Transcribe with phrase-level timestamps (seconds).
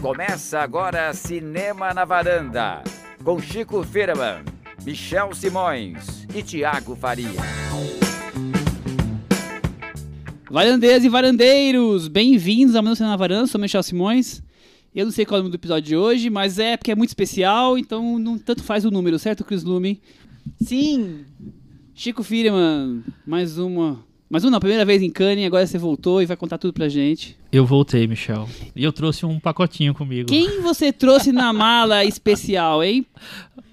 [0.00, 2.84] Começa agora Cinema na Varanda,
[3.24, 4.44] com Chico Firman,
[4.84, 7.40] Michel Simões e Tiago Faria.
[10.48, 14.40] Varandeiras e varandeiros, bem-vindos ao meu Cinema na Varanda, sou Michel Simões.
[14.94, 16.94] Eu não sei qual é o nome do episódio de hoje, mas é porque é
[16.94, 20.00] muito especial, então não tanto faz o número, certo, Chris Lume?
[20.62, 21.24] Sim!
[21.94, 26.36] Chico Firman, mais uma mas uma, primeira vez em Cannes, agora você voltou e vai
[26.36, 27.38] contar tudo pra gente.
[27.52, 28.48] Eu voltei, Michel.
[28.74, 30.28] E eu trouxe um pacotinho comigo.
[30.28, 33.06] Quem você trouxe na mala especial, hein?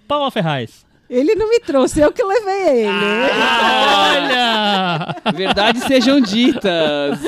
[0.08, 0.86] Paula Ferraz.
[1.14, 2.88] Ele não me trouxe, eu que levei ele.
[2.90, 4.10] Ah,
[5.22, 5.22] olha!
[5.38, 7.20] Verdades sejam ditas.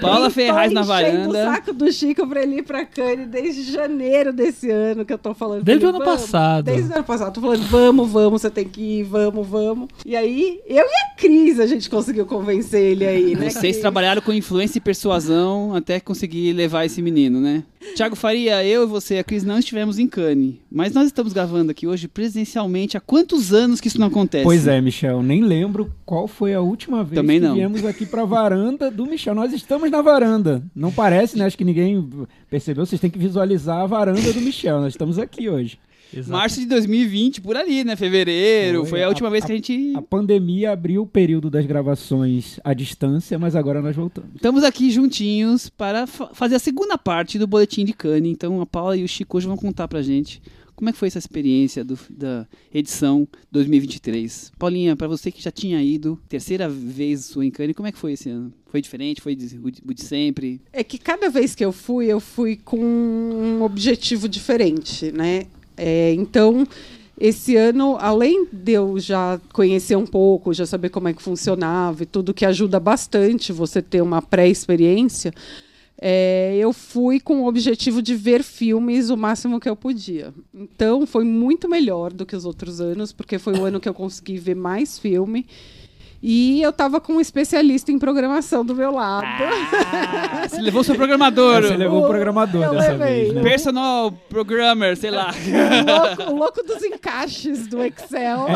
[0.00, 1.28] Paula Ferraz na varanda.
[1.28, 5.18] o saco do Chico pra ele ir pra Cannes desde janeiro desse ano que eu
[5.18, 5.62] tô falando.
[5.62, 6.64] Desde o ano passado.
[6.64, 7.34] Desde o ano passado.
[7.34, 9.88] Tô falando, vamos, vamos, você tem que ir, vamos, vamos.
[10.06, 13.50] E aí, eu e a Cris, a gente conseguiu convencer ele aí, né?
[13.50, 13.78] Vocês Cris?
[13.78, 17.62] trabalharam com influência e persuasão até conseguir levar esse menino, né?
[17.94, 20.56] Tiago Faria, eu e você, a Cris, não estivemos em Cannes.
[20.70, 22.96] Mas nós estamos gravando aqui hoje presencialmente.
[22.96, 24.44] Há quantos anos que isso não acontece?
[24.44, 25.22] Pois é, Michel.
[25.22, 27.54] Nem lembro qual foi a última vez Também que não.
[27.54, 29.34] viemos aqui pra varanda do Michel.
[29.34, 30.62] Nós estamos na varanda.
[30.74, 31.44] Não parece, né?
[31.44, 32.08] Acho que ninguém
[32.50, 32.84] percebeu.
[32.84, 34.80] Vocês têm que visualizar a varanda do Michel.
[34.80, 35.78] Nós estamos aqui hoje.
[36.12, 36.30] Exato.
[36.30, 37.96] Março de 2020, por ali, né?
[37.96, 38.80] Fevereiro.
[38.82, 39.02] Foi, Foi.
[39.02, 39.92] a última A- vez que a gente.
[39.96, 44.30] A pandemia abriu o período das gravações à distância, mas agora nós voltamos.
[44.34, 48.30] Estamos aqui juntinhos para fa- fazer a segunda parte do Boletim de Cannes.
[48.32, 50.40] Então a Paula e o Chico hoje vão contar pra gente
[50.76, 54.52] como é que foi essa experiência do- da edição 2023.
[54.58, 57.98] Paulinha, para você que já tinha ido, terceira vez sua em Cannes, como é que
[57.98, 58.52] foi esse ano?
[58.66, 59.20] Foi diferente?
[59.20, 60.60] Foi de, o de- o de sempre?
[60.72, 65.44] É que cada vez que eu fui, eu fui com um objetivo diferente, né?
[65.76, 66.66] É, então,
[67.18, 72.02] esse ano, além de eu já conhecer um pouco, já saber como é que funcionava
[72.02, 75.32] e tudo que ajuda bastante você ter uma pré-experiência,
[76.00, 80.34] é, eu fui com o objetivo de ver filmes o máximo que eu podia.
[80.52, 83.94] Então, foi muito melhor do que os outros anos, porque foi o ano que eu
[83.94, 85.46] consegui ver mais filme.
[86.26, 89.26] E eu tava com um especialista em programação do meu lado.
[89.26, 93.24] Ah, você levou seu programador, Você levou o Eu programador dessa levei.
[93.24, 93.42] vez, né?
[93.42, 95.30] personal programmer, sei lá.
[95.34, 95.84] o,
[96.16, 98.46] louco, o louco dos encaixes do Excel.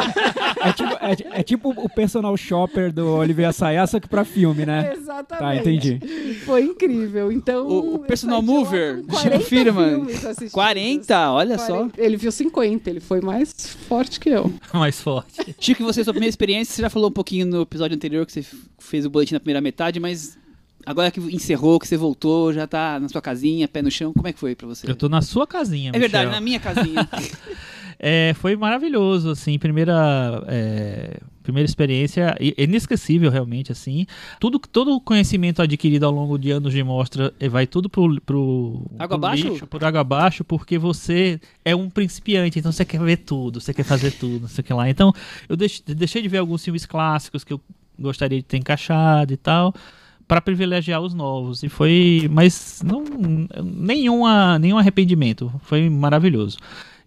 [0.64, 4.64] É tipo, é- é tipo o personal shopper do Olivier Sayas, só que pra filme,
[4.64, 4.94] né?
[4.96, 5.38] Exatamente.
[5.38, 6.00] Tá, entendi.
[6.46, 7.30] Foi incrível.
[7.30, 9.90] Então, O- o personal mover, com 40 Firman.
[9.90, 10.52] filmes assistidos.
[10.52, 11.66] 40, olha só.
[11.76, 12.00] 40.
[12.02, 13.52] Ele viu 50, ele foi mais
[13.88, 14.50] forte que eu.
[14.72, 15.54] Mais forte.
[15.60, 18.44] Chico, você, sua primeira experiência, você já falou um pouquinho no episódio anterior que você
[18.78, 20.38] fez o boletim na primeira metade, mas
[20.84, 24.26] agora que encerrou, que você voltou, já tá na sua casinha, pé no chão, como
[24.26, 24.90] é que foi pra você?
[24.90, 27.08] Eu tô na sua casinha, É verdade, na minha casinha.
[28.00, 34.04] É, foi maravilhoso, assim, primeira, é, primeira experiência inesquecível, realmente, assim.
[34.38, 38.20] Tudo, todo o conhecimento adquirido ao longo de anos de mostra eh, vai tudo pro,
[38.20, 39.48] pro, Água abaixo?
[39.48, 43.72] lixo, por água abaixo, porque você é um principiante, então você quer ver tudo, você
[43.72, 44.90] quer fazer tudo, não sei o que lá.
[44.90, 45.10] Então,
[45.48, 47.60] eu deix- deixei de ver alguns filmes clássicos que eu
[47.98, 49.74] gostaria de ter encaixado e tal
[50.28, 53.02] para privilegiar os novos e foi mas não
[53.64, 56.58] nenhuma nenhum arrependimento foi maravilhoso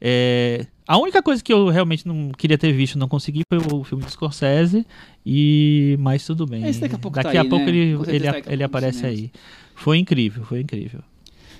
[0.01, 3.81] É, a única coisa que eu realmente não queria ter visto não consegui foi o
[3.85, 4.85] filme do Scorsese
[5.25, 7.71] e mas tudo bem Esse daqui a pouco tá daqui a aí, pouco né?
[7.71, 9.31] ele ele, tá a ele aparece aí
[9.73, 10.99] foi incrível foi incrível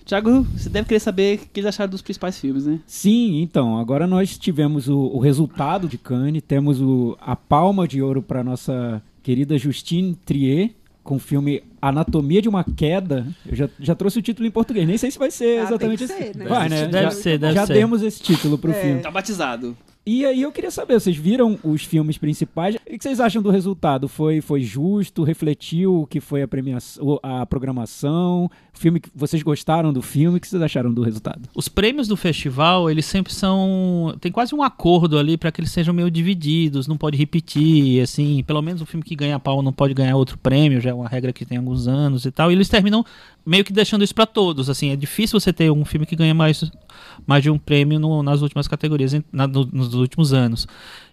[0.04, 2.80] Tiago, você deve querer saber o que eles acharam dos principais filmes, né?
[2.88, 8.02] Sim, então, agora nós tivemos o, o resultado de Cannes, temos o, a palma de
[8.02, 10.72] ouro para nossa querida Justine Trier,
[11.12, 13.28] com o filme Anatomia de uma Queda.
[13.46, 16.08] Eu já, já trouxe o título em português, nem sei se vai ser Ah, exatamente
[16.08, 16.32] tem que assim.
[16.32, 16.46] ser, né?
[16.46, 16.88] Vai, né?
[16.88, 17.74] Deve já, ser, deve já ser.
[17.74, 18.74] demos esse título pro É.
[18.76, 19.02] filme.
[19.02, 19.76] Tá batizado.
[20.04, 22.74] E aí eu queria saber, vocês viram os filmes principais?
[22.76, 24.08] O que vocês acham do resultado?
[24.08, 25.24] Foi, foi justo?
[25.24, 28.50] Refletiu o que foi a premiação, a programação?
[28.74, 30.38] O filme que vocês gostaram do filme?
[30.38, 31.48] O que vocês acharam do resultado?
[31.56, 34.16] Os prêmios do festival, eles sempre são.
[34.20, 38.44] Tem quase um acordo ali para que eles sejam meio divididos, não pode repetir, assim.
[38.44, 41.08] Pelo menos o filme que ganha pau não pode ganhar outro prêmio, já é uma
[41.08, 42.50] regra que tem alguns anos e tal.
[42.52, 43.06] E eles terminam
[43.46, 44.90] meio que deixando isso para todos, assim.
[44.90, 46.72] É difícil você ter um filme que ganha mais,
[47.28, 50.68] mais de um prêmio no- nas últimas categorias, na- no- nos últimos anos.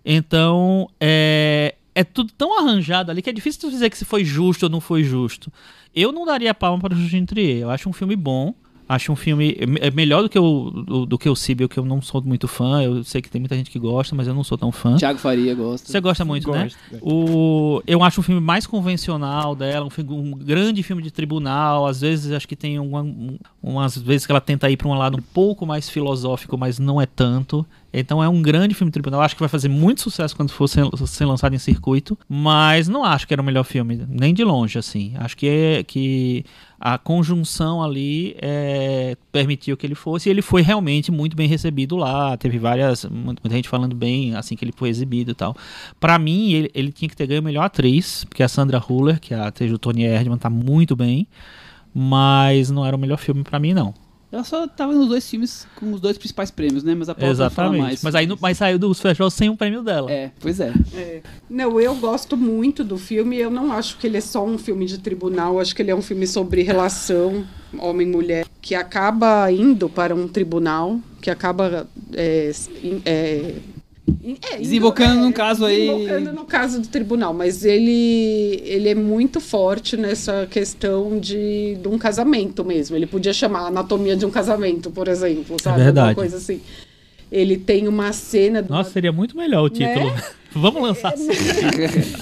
[0.05, 1.75] Então, é.
[1.95, 4.81] É tudo tão arranjado ali que é difícil dizer que se foi justo ou não
[4.81, 5.53] foi justo.
[5.93, 7.63] Eu não daria palma para o Justine Trier.
[7.63, 8.55] Eu acho um filme bom.
[8.89, 11.85] Acho um filme é melhor do que o do, do que o Sibyl, que eu
[11.85, 12.83] não sou muito fã.
[12.83, 14.97] Eu sei que tem muita gente que gosta, mas eu não sou tão fã.
[14.97, 15.93] Tiago Faria gosta.
[15.93, 16.65] Você gosta muito, né?
[16.65, 17.07] Gosto, gosto.
[17.07, 21.87] O, eu acho um filme mais convencional dela, um, filme- um grande filme de tribunal.
[21.87, 24.95] Às vezes acho que tem uma- um- umas vezes que ela tenta ir para um
[24.95, 27.67] lado um pouco mais filosófico, mas não é tanto.
[27.93, 29.21] Então é um grande filme tribunal.
[29.21, 32.19] Acho que vai fazer muito sucesso quando for ser, ser lançado em circuito.
[32.29, 35.13] Mas não acho que era o melhor filme, nem de longe, assim.
[35.17, 36.45] Acho que, é, que
[36.81, 40.29] a conjunção ali é, permitiu que ele fosse.
[40.29, 42.37] E ele foi realmente muito bem recebido lá.
[42.37, 43.05] Teve várias.
[43.05, 45.57] Muita gente falando bem assim que ele foi exibido e tal.
[45.99, 49.35] Para mim, ele, ele tinha que ter ganho melhor atriz, porque a Sandra Huller, que
[49.35, 51.27] é a atriz do Tony Erdman, tá muito bem.
[51.93, 53.93] Mas não era o melhor filme para mim, não.
[54.31, 56.95] Ela só tava nos dois filmes com os dois principais prêmios, né?
[56.95, 57.81] Mas a Paula Exatamente.
[57.81, 58.03] mais.
[58.03, 60.11] Mas aí no- mas saiu dos festivais sem um prêmio dela.
[60.11, 60.73] É, pois é.
[61.49, 63.39] Não, eu gosto muito do filme.
[63.39, 65.59] Eu não acho que ele é só um filme de tribunal.
[65.59, 67.47] Acho que ele é um filme sobre relação
[67.79, 72.51] homem-mulher que acaba indo para um tribunal, que acaba é,
[72.83, 73.55] in- é,
[74.53, 78.95] é, Desembocando é, num caso aí- desembocando no caso do tribunal, mas ele ele é
[78.95, 82.97] muito forte nessa questão de, de um casamento mesmo.
[82.97, 85.83] Ele podia chamar Anatomia de um casamento, por exemplo, sabe?
[85.83, 86.09] verdade.
[86.11, 86.61] Uma coisa assim.
[87.31, 90.11] Ele tem uma cena do Nossa, seria muito melhor o título.
[90.51, 91.29] Vamos lançar assim.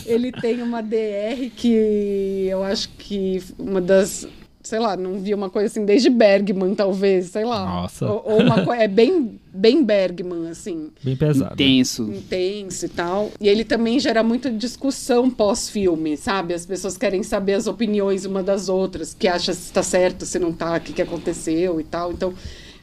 [0.05, 4.27] ele tem uma DR que eu acho que uma das.
[4.67, 7.65] Sei lá, não vi uma coisa assim desde Bergman, talvez, sei lá.
[7.65, 8.05] Nossa.
[8.05, 8.83] Ou, ou uma coisa.
[8.83, 10.91] É bem, bem Bergman, assim.
[11.03, 11.55] Bem pesado.
[11.55, 12.03] Intenso.
[12.11, 13.31] Intenso e tal.
[13.41, 16.53] E ele também gera muita discussão pós-filme, sabe?
[16.53, 20.39] As pessoas querem saber as opiniões uma das outras, que acha se está certo, se
[20.39, 22.13] não tá, o que, que aconteceu e tal.
[22.13, 22.35] Então,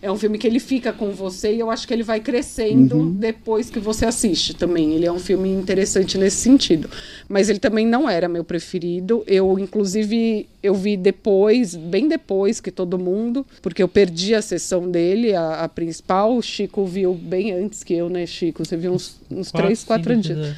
[0.04, 3.10] é um filme que ele fica com você e eu acho que ele vai crescendo
[3.12, 4.92] depois que você assiste também.
[4.92, 6.90] Ele é um filme interessante nesse sentido.
[7.30, 9.24] Mas ele também não era meu preferido.
[9.26, 14.92] Eu, inclusive, eu vi depois, bem depois que todo mundo, porque eu perdi a sessão
[14.92, 16.36] dele, a, a principal.
[16.36, 18.66] O Chico viu bem antes que eu, né, Chico?
[18.66, 20.58] Você viu uns, uns três, quatro cinco dias.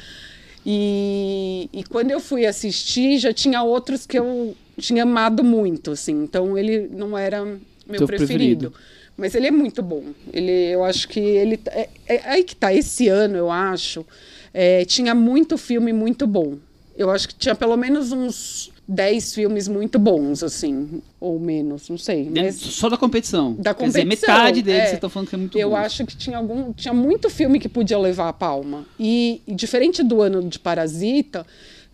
[0.66, 6.24] E, e quando eu fui assistir, já tinha outros que eu tinha amado muito, assim.
[6.24, 8.72] Então ele não era meu preferido.
[8.72, 8.74] preferido.
[9.16, 10.02] Mas ele é muito bom.
[10.32, 11.58] Ele, eu acho que ele.
[11.68, 12.72] É, é aí que tá.
[12.72, 14.04] Esse ano, eu acho,
[14.52, 16.56] é, tinha muito filme muito bom.
[16.96, 21.02] Eu acho que tinha pelo menos uns 10 filmes muito bons, assim.
[21.18, 22.30] Ou menos, não sei.
[22.30, 23.54] Mas Só da competição.
[23.54, 24.86] Da Quer dizer, competição, metade deles é.
[24.90, 25.76] você tá falando que é muito eu bom.
[25.76, 30.02] acho que tinha algum tinha muito filme que podia levar a palma e, e diferente
[30.02, 31.46] do ano de Parasita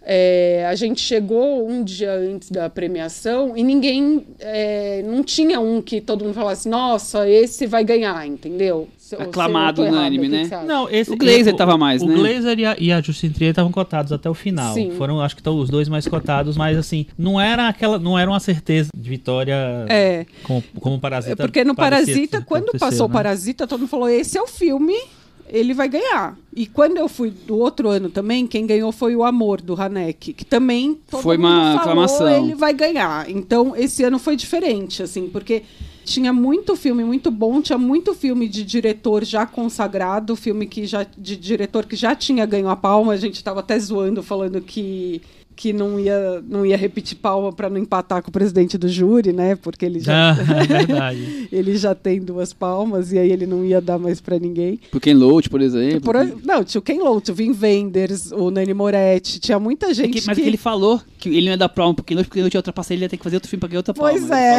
[0.04, 5.80] é, a gente chegou um dia antes da premiação e ninguém é, não tinha um
[5.80, 10.50] que todo mundo falasse nossa esse vai ganhar entendeu Se- Aclamado, errada, unânime, o né?
[10.66, 12.14] Não, esse, O Glazer o- tava mais, o, né?
[12.14, 14.74] O Glazer e a, e a Justine Trier estavam cotados até o final.
[14.74, 14.90] Sim.
[14.92, 18.30] Foram, acho que estão os dois mais cotados, mas assim, não era aquela, não era
[18.30, 19.54] uma certeza de vitória
[19.88, 21.32] é como, como Parasita.
[21.42, 23.12] É porque no Parasita, quando passou o né?
[23.14, 24.94] Parasita, todo mundo falou: esse é o filme,
[25.52, 26.36] ele vai ganhar.
[26.56, 30.32] E quando eu fui do outro ano também, quem ganhou foi o Amor, do Hanek,
[30.32, 32.28] que também Foi uma falou, aclamação.
[32.28, 33.28] ele vai ganhar.
[33.28, 35.62] Então, esse ano foi diferente, assim, porque
[36.04, 41.06] tinha muito filme muito bom, tinha muito filme de diretor já consagrado, filme que já
[41.16, 45.20] de diretor que já tinha ganho a palma, a gente estava até zoando falando que
[45.54, 49.32] que não ia não ia repetir palma para não empatar com o presidente do júri,
[49.32, 49.56] né?
[49.56, 51.48] Porque ele já Ah, é verdade.
[51.52, 54.78] ele já tem duas palmas e aí ele não ia dar mais pra ninguém.
[54.90, 56.00] Por Ken Loach, por exemplo.
[56.00, 56.14] Por-
[56.44, 60.20] não, tinha o Ken Loach, o Vin Wenders, o Nani Moretti, tinha muita É gente
[60.20, 62.38] que- mas que ele falou que ele não ia dar palma pro Ken Loach, porque
[62.38, 64.10] ele não tinha ultrapassar, ele ia ter que fazer outro filme pra ganhar outra palma.
[64.10, 64.56] Pois Ele é.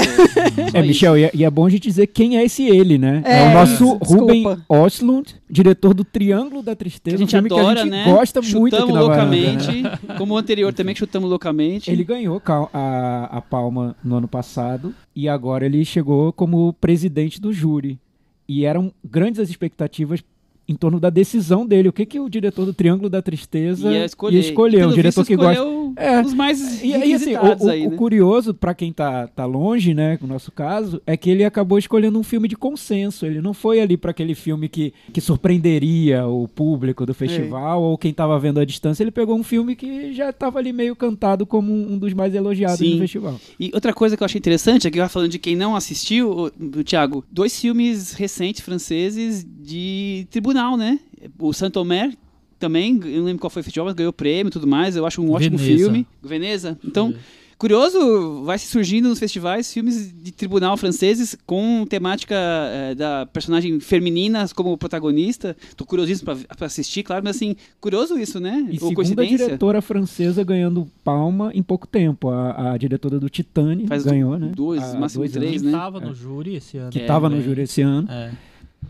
[0.73, 0.87] É, isso.
[0.87, 3.21] Michel, e é, e é bom a gente dizer quem é esse ele, né?
[3.25, 4.05] É, É, o nosso desculpa.
[4.33, 7.83] Ruben Oslund, diretor do Triângulo da Tristeza, Que a gente um filme adora, que a
[7.83, 8.03] gente né?
[8.05, 10.15] gosta muito aqui chutamos na loucamente, Varanda, né?
[10.17, 11.89] como o anterior também, que chutamos loucamente.
[11.91, 12.41] Ele ganhou
[12.73, 17.99] a, a palma no ano passado e agora ele chegou como presidente do júri.
[18.47, 20.23] E eram grandes as expectativas
[20.67, 21.89] em torno da decisão dele.
[21.89, 24.35] O que, que o diretor do Triângulo da Tristeza ia escolher.
[24.35, 24.87] ia escolher?
[24.87, 25.63] Um diretor que gosta.
[25.95, 26.21] É.
[26.21, 27.97] os mais E aí, assim, o, o- aí, o né?
[27.97, 32.17] curioso, pra quem tá, tá longe, né, no nosso caso, é que ele acabou escolhendo
[32.17, 33.25] um filme de consenso.
[33.25, 37.97] Ele não foi ali pra aquele filme que, que surpreenderia o público do festival ou
[37.97, 39.03] quem tava vendo à distância.
[39.03, 42.33] Ele pegou um filme que já tava ali meio cantado como um, um dos mais
[42.33, 42.93] elogiados Sim.
[42.95, 43.39] do festival.
[43.59, 46.45] E outra coisa que eu achei interessante, aqui eu falando de quem não assistiu, o,
[46.79, 50.99] o Thiago, dois filmes recentes franceses de tribunal, né?
[51.39, 52.15] O Saint-Omer
[52.59, 54.95] também, eu não lembro qual foi o festival, mas ganhou prêmio e tudo mais.
[54.95, 55.77] Eu acho um ótimo Veneza.
[55.83, 56.07] filme.
[56.21, 56.79] Veneza.
[56.85, 57.13] Então,
[57.57, 63.79] curioso, vai se surgindo nos festivais filmes de tribunal franceses com temática eh, da personagem
[63.81, 65.57] feminina como protagonista.
[65.75, 68.65] Tô curiosíssimo pra, pra assistir, claro, mas assim, curioso isso, né?
[68.69, 72.29] E Ou segunda diretora francesa ganhando palma em pouco tempo.
[72.29, 74.51] A, a diretora do Titane Faz ganhou, né?
[74.55, 75.61] dois, Há máximo dois três, anos.
[75.63, 75.71] Que né?
[75.77, 76.91] tava no júri esse ano.
[76.91, 77.41] Que É, tava no é.
[77.41, 78.09] júri esse ano.
[78.09, 78.31] É.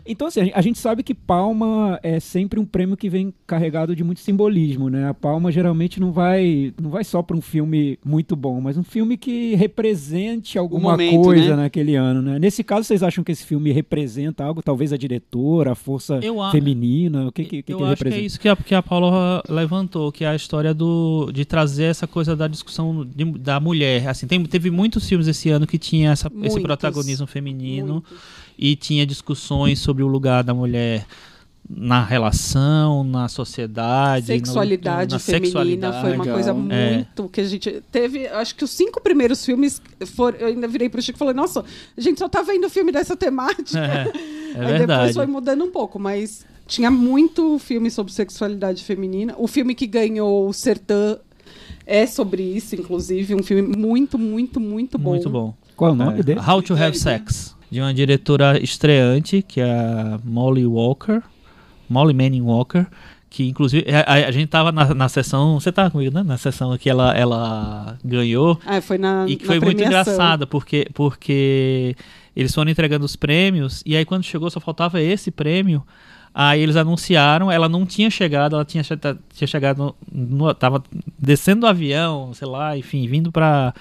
[0.06, 4.04] Então, assim, a gente- sabe que Palma é sempre um prêmio que vem carregado de
[4.04, 5.08] muito simbolismo, né?
[5.08, 8.82] A Palma geralmente não vai, não vai só para um filme muito bom, mas um
[8.82, 11.62] filme que represente alguma momento, coisa né?
[11.62, 12.38] naquele ano, né?
[12.38, 14.62] Nesse caso, vocês acham que esse filme representa algo?
[14.62, 17.28] Talvez a diretora, a força Eu a- feminina?
[17.28, 18.16] O que, que, que, eu que acho representa?
[18.16, 21.44] que é isso que a, que a Paula levantou, que é a história do, de
[21.44, 24.06] trazer essa coisa da discussão de- da mulher.
[24.08, 26.62] Assim, tem- teve muitos filmes esse ano que tinha essa- esse Muitos.
[26.62, 28.06] protagonismo feminino Muito.
[28.58, 31.06] E tinha discussões sobre o lugar da mulher
[31.68, 36.00] na relação, na sociedade, no- Sexualidade na feminina sexualidade.
[36.02, 36.34] foi uma Legal.
[36.34, 36.94] coisa É.
[36.94, 38.26] muito que a gente teve.
[38.28, 39.80] Acho que os cinco primeiros filmes
[40.14, 40.36] foram.
[40.38, 41.64] Eu ainda virei pro Chico e falei: Nossa,
[41.96, 43.78] a gente só tá vendo filme dessa temática.
[43.78, 44.12] É,
[44.54, 49.34] é Aí depois foi mudando um pouco, mas tinha muito filme sobre sexualidade feminina.
[49.38, 51.16] O filme que ganhou o Sertã
[51.86, 53.34] é sobre isso, inclusive.
[53.34, 55.10] Um filme muito, muito, muito bom.
[55.10, 55.54] Muito bom.
[55.76, 56.40] Qual é o nome É, dele?
[56.40, 61.20] How to Have Sex, de uma diretora estreante, que é a Molly Walker,
[61.90, 62.86] Molly Manning Walker,
[63.28, 66.22] que inclusive a, a- a gente tava na, na sessão, você tava comigo, né?
[66.22, 69.26] Na sessão que ela, ela ganhou Ah, foi na.
[69.28, 70.12] e que na foi muito premiação.
[70.14, 71.96] engraçada, porque, porque
[72.36, 75.82] eles foram entregando os prêmios, e aí quando chegou só faltava esse prêmio.
[76.36, 80.82] Aí eles anunciaram, ela não tinha chegado, ela tinha, tinha chegado, no, tava
[81.16, 83.72] descendo do avião, sei lá, enfim, vindo para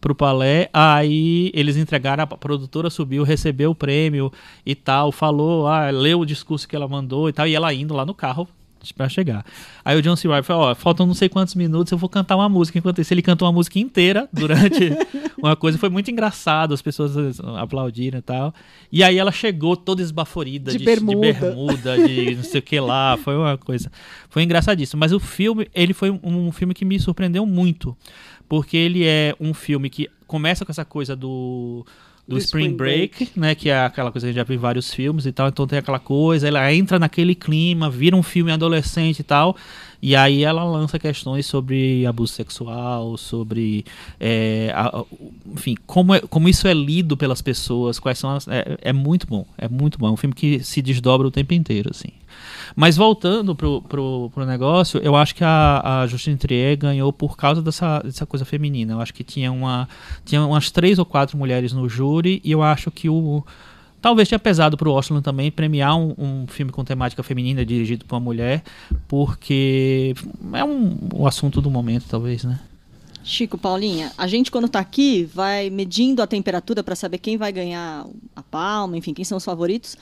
[0.00, 4.32] pro palé, aí eles entregaram, a produtora subiu, recebeu o prêmio
[4.64, 7.94] e tal, falou, ah, leu o discurso que ela mandou e tal, e ela indo
[7.94, 8.48] lá no carro
[8.96, 9.44] pra chegar.
[9.84, 10.28] Aí o John C.
[10.28, 12.78] Reilly falou, ó, faltam não sei quantos minutos, eu vou cantar uma música.
[12.78, 14.90] Enquanto isso, ele cantou uma música inteira durante
[15.36, 18.54] uma coisa, foi muito engraçado, as pessoas aplaudiram e tal.
[18.90, 21.32] E aí ela chegou toda esbaforida, De de, bermuda.
[21.32, 23.90] de bermuda, de não sei o que lá, foi uma coisa,
[24.28, 25.00] foi engraçadíssimo.
[25.00, 27.96] Mas o filme, ele foi um, um filme que me surpreendeu muito,
[28.48, 31.84] porque ele é um filme que começa com essa coisa do
[32.28, 34.54] do, Do Spring Spring Break, né, que é aquela coisa que a gente já viu
[34.54, 38.22] em vários filmes e tal, então tem aquela coisa, ela entra naquele clima, vira um
[38.22, 39.56] filme adolescente e tal,
[40.00, 43.84] e aí ela lança questões sobre abuso sexual, sobre,
[44.20, 45.04] é, a-
[45.52, 49.26] enfim, como, é- como isso é lido pelas pessoas, quais são as, é, é muito
[49.26, 52.08] bom, é muito bom, é um filme que se desdobra o tempo inteiro, assim.
[52.76, 57.36] Mas voltando pro, pro, pro negócio, eu acho que a, a Justine Trier ganhou por
[57.36, 58.92] causa dessa, dessa coisa feminina.
[58.92, 59.88] Eu acho que tinha, uma,
[60.24, 63.44] tinha umas três ou quatro mulheres no júri e eu acho que o.
[64.00, 68.14] Talvez tenha pesado pro Oscar também premiar um, um filme com temática feminina dirigido por
[68.14, 68.62] uma mulher,
[69.08, 70.14] porque
[70.52, 72.60] é um, o assunto do momento, talvez, né?
[73.24, 77.52] Chico, Paulinha, a gente quando tá aqui vai medindo a temperatura para saber quem vai
[77.52, 79.96] ganhar a palma, enfim, quem são os favoritos,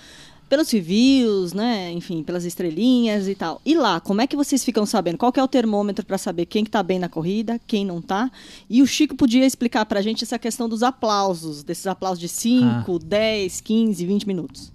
[0.49, 3.61] pelos reviews, né, enfim, pelas estrelinhas e tal.
[3.65, 5.19] E lá, como é que vocês ficam sabendo?
[5.19, 8.01] Qual que é o termômetro para saber quem que tá bem na corrida, quem não
[8.01, 8.31] tá?
[8.71, 12.99] E o Chico podia explicar pra gente essa questão dos aplausos, desses aplausos de 5,
[12.99, 14.73] 10, 15, 20 minutos.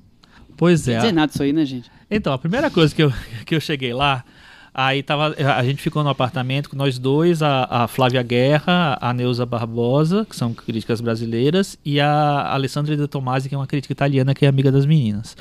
[0.57, 0.93] Pois é.
[0.93, 1.89] Não dizer nada isso aí, né, gente?
[2.09, 3.11] Então, a primeira coisa que eu,
[3.45, 4.23] que eu cheguei lá,
[4.73, 9.13] aí tava, a gente ficou no apartamento com nós dois, a, a Flávia Guerra, a
[9.13, 13.91] Neuza Barbosa, que são críticas brasileiras, e a Alessandra de Tomasi, que é uma crítica
[13.91, 15.35] italiana, que é amiga das meninas.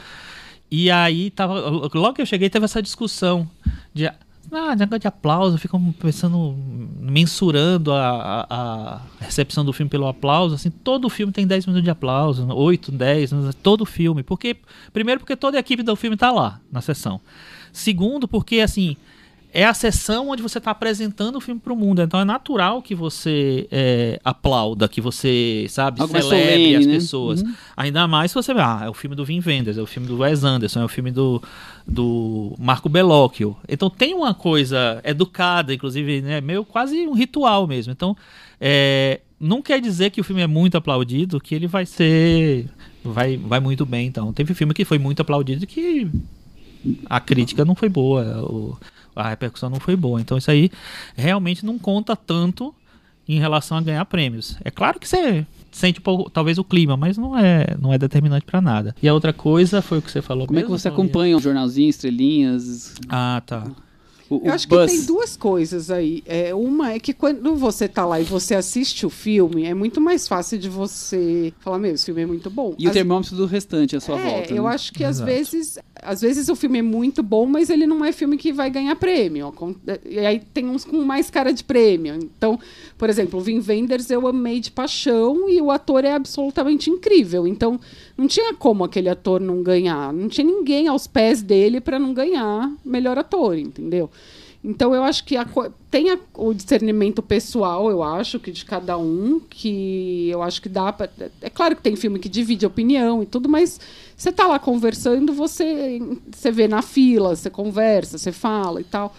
[0.70, 1.54] E aí tava,
[1.94, 3.48] logo que eu cheguei, teve essa discussão
[3.92, 4.08] de
[4.52, 6.56] ah, negócio de aplauso, ficam pensando,
[6.98, 11.84] mensurando a, a, a recepção do filme pelo aplauso, assim, todo filme tem 10 minutos
[11.84, 13.30] de aplauso, 8, 10,
[13.62, 14.56] todo filme, porque,
[14.92, 17.20] primeiro porque toda a equipe do filme tá lá, na sessão,
[17.72, 18.96] segundo porque, assim,
[19.52, 22.00] é a sessão onde você está apresentando o filme para o mundo.
[22.02, 26.92] Então é natural que você é, aplauda, que você, sabe, Algo celebre solene, as né?
[26.94, 27.44] pessoas.
[27.76, 30.06] Ainda mais se você vê, ah, é o filme do Vin Wenders, é o filme
[30.08, 31.42] do Wes Anderson, é o filme do,
[31.86, 33.56] do Marco Bellocchio.
[33.68, 37.92] Então tem uma coisa educada, inclusive, né, meio quase um ritual mesmo.
[37.92, 38.16] Então,
[38.60, 42.66] é, não quer dizer que o filme é muito aplaudido, que ele vai ser...
[43.02, 44.30] Vai, vai muito bem, então.
[44.32, 46.06] Teve filme que foi muito aplaudido que
[47.06, 48.76] a crítica não foi boa, o-
[49.14, 50.20] a repercussão não foi boa.
[50.20, 50.70] Então isso aí
[51.16, 52.74] realmente não conta tanto
[53.28, 54.56] em relação a ganhar prêmios.
[54.64, 57.98] É claro que você sente um pouco, talvez o clima, mas não é, não é
[57.98, 58.94] determinante pra nada.
[59.00, 60.46] E a outra coisa foi o que você falou.
[60.46, 63.64] Como é que mesmo, você acompanha o jornalzinho, estrelinhas, Ah, tá.
[64.30, 64.90] O, o Eu acho buzz?
[64.90, 66.22] que tem duas coisas aí.
[66.24, 70.00] É, uma é que quando você tá lá e você assiste o filme, é muito
[70.00, 72.74] mais fácil de você falar, meu, esse filme é muito bom.
[72.78, 74.54] E o Às- termômetro do restante à sua é, volta.
[74.54, 74.70] eu né?
[74.70, 75.30] acho que às Exato.
[75.30, 78.70] vezes, às vezes o filme é muito bom, mas ele não é filme que vai
[78.70, 79.52] ganhar prêmio.
[80.08, 82.14] E aí tem uns com mais cara de prêmio.
[82.14, 82.58] Então,
[82.96, 87.46] por exemplo, o Vin Wenders eu amei de paixão e o ator é absolutamente incrível.
[87.46, 87.80] Então,
[88.20, 90.12] não tinha como aquele ator não ganhar.
[90.12, 94.10] Não tinha ninguém aos pés dele para não ganhar melhor ator, entendeu?
[94.62, 95.46] Então eu acho que a
[95.90, 100.68] tem a- o discernimento pessoal, eu acho, que de cada um, que eu acho que
[100.68, 101.08] dá pra.
[101.40, 103.80] É claro que tem filme que divide opinião e tudo, mas
[104.14, 105.98] você tá lá conversando, você,
[106.30, 109.14] você vê na fila, você conversa, você fala e tal.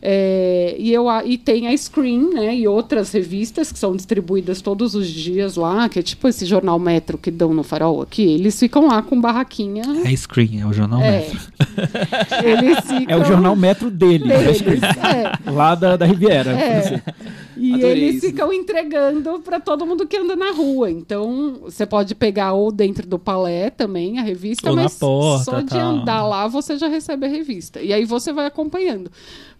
[0.00, 2.54] É, e, eu, a- e tem a Screen, né?
[2.54, 6.78] E outras revistas que são distribuídas todos os dias lá, que é tipo esse jornal
[6.78, 8.22] Metro que dão no farol aqui.
[8.22, 9.82] Eles ficam lá com barraquinha.
[10.04, 11.10] É Screen, é o jornal É.
[11.20, 11.38] Metro.
[13.08, 14.38] É o jornal metro dele, né?
[14.38, 15.50] deles, é.
[15.50, 16.52] lá da, da Riviera.
[16.52, 17.02] É.
[17.58, 18.26] E Adorei eles isso.
[18.28, 20.90] ficam entregando para todo mundo que anda na rua.
[20.90, 25.44] Então, você pode pegar ou dentro do palé também a revista, Ou na mas porta,
[25.44, 25.80] só de tal.
[25.80, 27.80] andar lá você já recebe a revista.
[27.82, 29.10] E aí você vai acompanhando.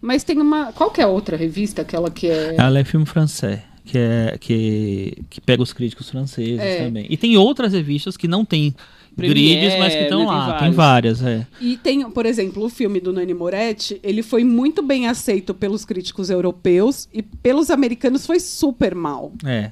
[0.01, 0.71] Mas tem uma.
[0.71, 1.81] Qual que é a outra revista?
[1.81, 2.55] Aquela que é.
[2.57, 3.59] Ela é filme francês.
[3.83, 6.85] Que, é, que, que pega os críticos franceses É.
[6.85, 7.07] também.
[7.09, 8.75] E tem outras revistas que não tem
[9.19, 10.59] Premiere, grids, mas que estão né, tem lá.
[10.59, 11.47] Tem várias, é.
[11.61, 15.85] E tem, por exemplo, o filme do Nani Moretti, ele foi muito bem aceito pelos
[15.85, 19.31] críticos europeus e pelos americanos foi super mal.
[19.45, 19.71] É.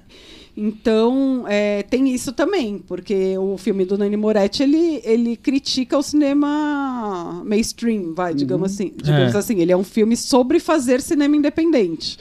[0.60, 6.01] Então, é, tem isso também, porque o filme do Nani Moretti, ele, ele critica o
[6.01, 8.92] cinema mainstream, vai, digamos assim.
[8.96, 9.38] Digamos É.
[9.38, 12.18] assim, ele é um filme sobre fazer cinema independente.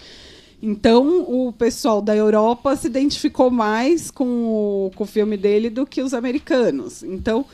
[0.63, 5.87] Então, o pessoal da Europa se identificou mais com o, com o filme dele do
[5.87, 7.03] que os americanos.
[7.03, 7.45] Então,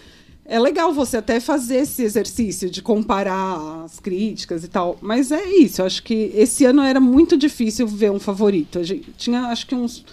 [0.45, 4.99] é legal você até fazer esse exercício de comparar as críticas e tal.
[5.01, 8.79] Mas é isso, eu acho que esse ano era muito difícil ver um favorito.
[8.79, 10.05] A gente tinha, acho que uns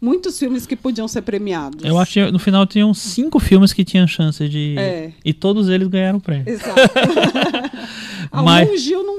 [0.00, 1.84] muitos filmes que podiam ser premiados.
[1.84, 4.76] Eu acho que no final tinham cinco filmes que tinham chance de.
[4.78, 5.12] É.
[5.24, 6.48] E todos eles ganharam o prêmio.
[6.48, 6.74] Exato.
[8.44, 9.15] Mas- O Mungil não,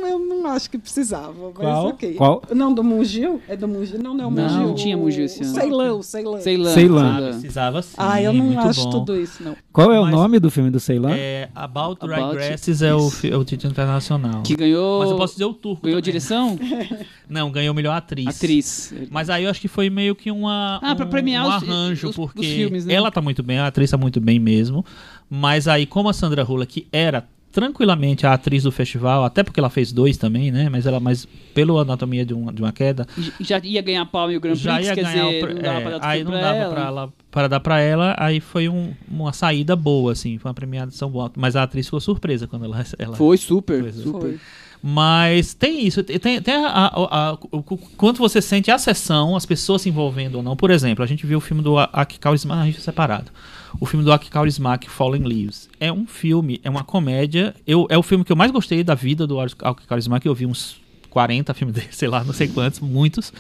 [0.48, 1.88] não acho que precisava, mas Qual?
[1.88, 2.14] ok.
[2.16, 2.42] Qual?
[2.56, 3.42] Não, do Mungil?
[3.48, 4.00] É do Mungil?
[4.02, 4.60] Não, não é o Não, Mungil.
[4.68, 5.52] não tinha Mungil esse ano.
[5.52, 6.42] O Ceilão, o Ceilão.
[6.42, 6.74] Ceilã.
[6.74, 7.18] Ceilã.
[7.18, 7.96] Ah, precisava sim.
[7.98, 8.90] Ah, eu não muito acho bom.
[8.92, 9.56] tudo isso, não.
[9.74, 11.12] Qual é o Mas- nome do filme do Ceilã?
[11.16, 14.42] É, About, Dry About- Grasses é o, é o título internacional.
[14.44, 15.00] Que ganhou.
[15.02, 15.84] Mas eu posso dizer o turco.
[15.84, 16.12] Ganhou também.
[16.12, 16.58] direção?
[17.30, 18.28] Não, ganhou melhor atriz.
[18.38, 18.94] Atriz.
[19.12, 21.56] Mas aí eu acho que foi meio que uma, Ah, pra um, premiar um os-
[21.64, 22.94] arranjo, os- os porque filmes, né?
[22.94, 24.86] ela tá muito bem, a atriz tá muito bem mesmo.
[25.30, 27.28] Mas aí, como a Sandra Hula, que era
[27.58, 30.70] tranquilamente a atriz do festival, até porque ela fez dois também, né?
[30.70, 33.08] Mas ela, mas pelo Anatomia de uma, de uma Queda,
[33.42, 35.54] Já ia ganhar palma e o Grand Prix, já ia quer ganhar dizer, o, pre-
[35.56, 36.74] não dava é, pra dar aí não pra dava ela.
[36.76, 40.54] pra, ela, para dar pra ela, aí foi um- uma saída boa, assim, foi uma
[40.54, 41.32] premiação boa.
[41.36, 44.20] Mas a atriz ficou surpresa quando ela, ela Foi super, super.
[44.22, 44.40] Foi.
[44.84, 49.36] mas tem isso, tem, tem a, a- a- o, o- quanto você sente a sessão,
[49.36, 50.56] as pessoas se envolvendo ou não.
[50.56, 53.32] Por exemplo, a gente viu o filme do Aki Kaurismäki, a gente separado.
[53.80, 55.70] O filme do Aki Kaurismäki, Fallen Leaves.
[55.80, 57.56] É um filme, é uma comédia.
[57.66, 60.28] Eu, é o filme que eu mais gostei da vida do Aki Kaurismäki.
[60.28, 63.32] Eu vi uns 40 filmes dele, sei lá, não sei quantos, muitos.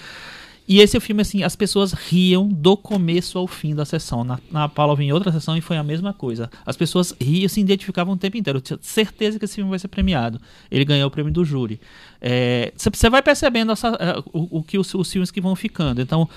[0.67, 4.25] E esse é o filme, assim, as pessoas riam do começo ao fim da sessão.
[4.25, 6.51] Na, na Paula eu em outra sessão e foi a mesma coisa.
[6.65, 8.57] As pessoas riam, se identificavam o tempo inteiro.
[8.57, 10.41] Eu tinha certeza que esse filme vai ser premiado.
[10.69, 11.79] Ele ganhou o prêmio do júri.
[12.75, 16.01] Você vai percebendo essa, eh, o, o que os, os filmes que vão ficando.
[16.01, 16.27] Então,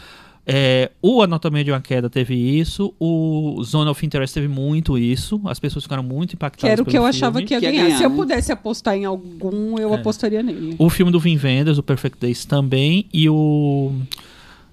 [0.52, 5.40] é, o Anatomia de uma Queda teve isso, o Zone of Interest teve muito isso.
[5.44, 7.46] As pessoas ficaram muito impactadas Que era o que eu achava filme.
[7.46, 7.84] que ia Que ia ganhar.
[7.84, 9.96] ganhar, Se eu pudesse apostar em algum, eu É.
[9.96, 10.74] apostaria nele.
[10.78, 13.92] O filme do Vin Vendors, o Perfect Days também, e o.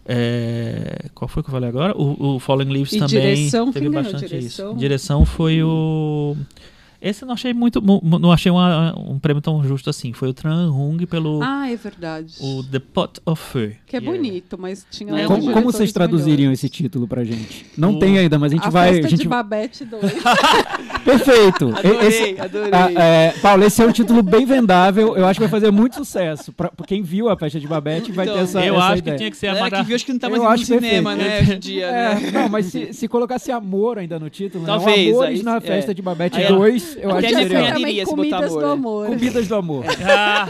[0.05, 1.95] é, qual foi que eu falei agora?
[1.97, 3.19] O, o Fallen Leaves E também.
[3.35, 4.71] direção, teve bastante direção?
[4.71, 4.79] isso.
[4.79, 6.35] Direção foi o.
[7.01, 7.81] Esse eu não achei muito.
[7.81, 10.13] mu- mu- Não achei uma- um prêmio tão justo assim.
[10.13, 11.41] Foi o Tran Hung pelo.
[11.43, 12.33] Ah, é verdade.
[12.39, 13.73] o The Pot of Fur.
[13.85, 16.59] Que é bonito, mas tinha É, como, como vocês traduziriam melhores.
[16.59, 17.65] esse título pra gente?
[17.77, 18.93] Não O- tem ainda, mas a gente A vai.
[18.93, 19.21] festa a gente...
[19.21, 20.01] de Babette 2.
[21.07, 21.71] Perfeito!
[21.77, 22.71] Adorei, Esse- adorei.
[22.97, 25.15] É, Paulo, esse é um título bem vendável.
[25.15, 26.51] Eu acho que vai fazer muito sucesso.
[26.51, 28.65] Pra, pra quem viu a festa de Babette vai ter Então, essa.
[28.65, 29.15] eu essa acho ideia.
[29.15, 31.15] que tinha que ser a Galera que viu, acho que não tá mais no cinema,
[31.15, 31.29] perfeito.
[31.31, 32.21] né, hoje em dia, né?
[32.27, 34.67] É, não, mas se, se colocasse amor ainda no título, né?
[34.69, 35.61] Talvez, aí- Amores na é.
[35.61, 38.05] festa de Babette Aí- 2, eu acho Até que a seria.
[38.05, 38.71] Comidas do né?
[38.71, 39.07] amor.
[39.07, 39.85] Comidas do amor.
[40.19, 40.47] Ah,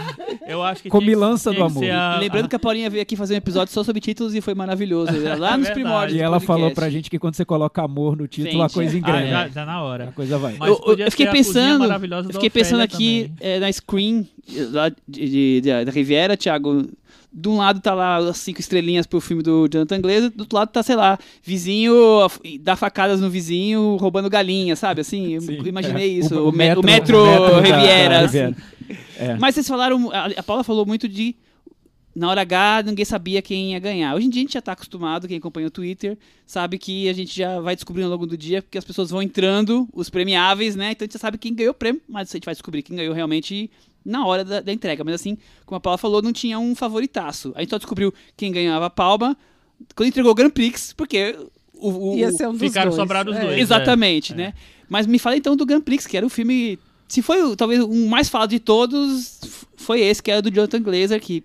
[0.48, 1.84] eu acho que Comilança do amor.
[1.90, 4.54] a- Lembrando que a Paulinha veio aqui fazer um episódio só sobre títulos e foi
[4.56, 5.12] maravilhoso.
[5.12, 5.36] né?
[5.38, 6.18] Lá É nos primórdios.
[6.20, 9.00] E ela falou pra gente que quando você coloca amor no título, a coisa Ah,
[9.00, 9.50] engrena.
[9.54, 10.12] já, na A hora.
[10.16, 10.47] coisa vai.
[10.58, 13.72] Mas Eu, eu- podia eu fiquei pensando, maravilhosa eu da fiquei pensando aqui é, na
[13.72, 14.28] screen
[14.72, 16.88] lá de, de- de- da Riviera, Thiago.
[17.40, 20.58] De um lado tá lá as cinco estrelinhas pro filme do Jonathan Glazer, do outro
[20.58, 21.94] lado tá, sei lá, vizinho
[22.62, 25.02] dá facadas no vizinho roubando galinha, sabe?
[25.02, 26.20] Assim, eu Sim, imaginei é.
[26.20, 26.34] isso.
[26.36, 28.20] O- O, o me- o metro- metro, o metro da- Riviera.
[28.20, 28.38] da assim.
[28.38, 28.56] Riviera.
[29.20, 29.36] É.
[29.36, 31.36] Mas vocês falaram, a, a Paula falou muito de
[32.18, 34.16] na hora H ninguém sabia quem ia ganhar.
[34.16, 37.14] Hoje em dia a gente já tá acostumado, quem acompanha o Twitter sabe que a
[37.14, 40.76] gente já vai descobrindo ao longo do dia, porque as pessoas vão entrando, os premiáveis,
[40.76, 40.92] né?
[40.92, 42.96] Então a gente já sabe quem ganhou o prêmio, mas a gente vai descobrir quem
[42.96, 43.70] ganhou realmente
[44.04, 45.04] na hora da, da entrega.
[45.04, 47.52] Mas assim, como a Paula falou, não tinha um favoritaço.
[47.56, 49.38] A gente só descobriu quem ganhava a palma
[49.96, 51.36] quando entregou o Grand Prix, porque
[51.76, 53.00] o, o- Ia ser um dos Ficaram dois.
[53.00, 53.42] sobrados É.
[53.42, 53.60] dois.
[53.60, 54.54] Exatamente, né?
[54.90, 57.82] Mas me fala então do Grand Prix, que era o filme se foi o- talvez
[57.84, 59.40] o mais falado de todos,
[59.76, 61.44] foi esse, que é o do Jonathan Glazer, que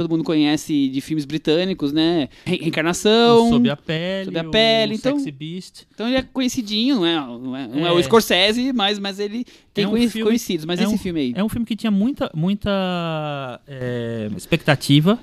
[0.00, 2.28] todo mundo conhece de filmes britânicos, né?
[2.46, 3.50] Re- Reencarnação.
[3.50, 5.82] Sob a pele, Sob a Pele, então- Sexy Beast.
[5.94, 7.92] Então ele é conhecidinho, não é, não é, não é É.
[7.92, 10.64] o Scorsese, mas, mas ele tem É um conhe- filme- conhecidos.
[10.64, 11.32] Mas é esse um- filme aí.
[11.36, 15.18] É um filme que tinha muita, muita é, expectativa.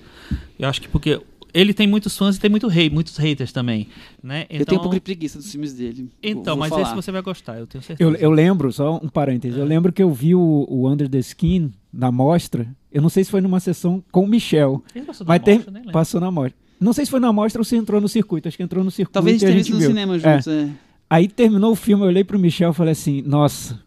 [0.60, 1.20] Eu acho que porque
[1.54, 3.88] ele tem muitos fãs e tem muito hate, muitos haters também,
[4.22, 4.46] né?
[4.50, 6.10] Eu tenho um pouco de preguiça dos filmes dele.
[6.22, 6.84] Então, vou mas falar.
[6.84, 8.08] esse você vai gostar, eu tenho certeza.
[8.10, 11.18] Eu, eu lembro, só um parêntese, eu lembro que eu vi o, o Under the
[11.20, 12.68] Skin na mostra.
[12.98, 15.56] Eu não sei se foi numa sessão com o Michel, Ele passou da mas tem,
[15.56, 15.94] mostra, nem lembro.
[15.94, 16.56] passou na mostra.
[16.80, 18.48] Não sei se foi na mostra ou se entrou no circuito.
[18.48, 19.14] Acho que entrou no circuito.
[19.14, 19.88] Talvez a tenha gente visto no viu.
[19.90, 20.20] cinema É.
[20.20, 20.48] juntos.
[20.48, 20.70] É.
[21.10, 23.80] Aí terminou o filme, eu olhei pro Michel e falei assim: Nossa,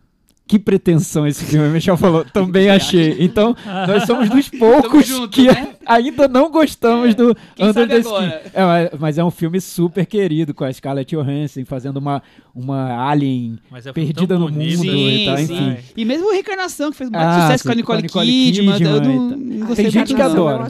[0.50, 1.68] que pretensão esse filme.
[1.68, 3.16] O Michel falou: Também achei.
[3.20, 3.54] Então,
[3.86, 5.74] nós somos dos poucos junto, que né?
[5.86, 8.08] ainda não gostamos do Quem Under the Skin.
[8.08, 8.42] agora?
[8.52, 12.20] É, mas, mas é um filme super querido, com a Scarlett Johansson fazendo uma,
[12.52, 14.64] uma alien Mas é perdida no mundo né?
[14.64, 15.76] e tal, Sim, enfim.
[15.76, 15.92] sim.
[15.96, 18.24] E mesmo o Reencarnação, que fez muito Ah, sucesso com a sim, Nicole, com a
[18.24, 18.74] Nicole Kidman.
[18.76, 20.48] Kidman, eu não, e gostei Tem gente que muito, não.
[20.48, 20.68] adora.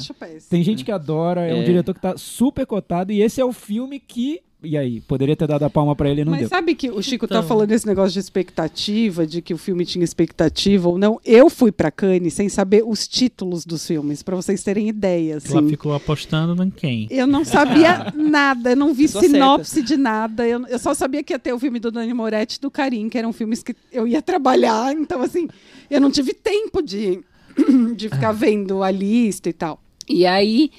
[0.50, 1.64] Tem gente que adora, é, um É.
[1.64, 4.40] diretor que tá super cotado, e esse é o filme que.
[4.62, 6.48] E aí, poderia ter dado a palma pra ele e não Mas deu.
[6.50, 7.48] sabe que o Chico tá Então.
[7.48, 11.18] falando esse negócio de expectativa, de que o filme tinha expectativa ou não.
[11.24, 15.60] Eu fui pra Cannes sem saber os títulos dos filmes, pra vocês terem ideia, Ela
[15.60, 15.68] assim.
[15.70, 17.08] ficou apostando em quem?
[17.10, 20.46] Eu não sabia nada, eu não vi Pessoa sinopse de nada.
[20.46, 23.08] Eu, eu só sabia que ia ter o filme do Dani Moretti e do Karim,
[23.08, 24.92] que eram filmes que eu ia trabalhar.
[24.92, 25.48] Então, assim,
[25.90, 27.20] eu não tive tempo de,
[27.96, 29.80] de ficar vendo a lista e tal.
[30.08, 30.70] E aí,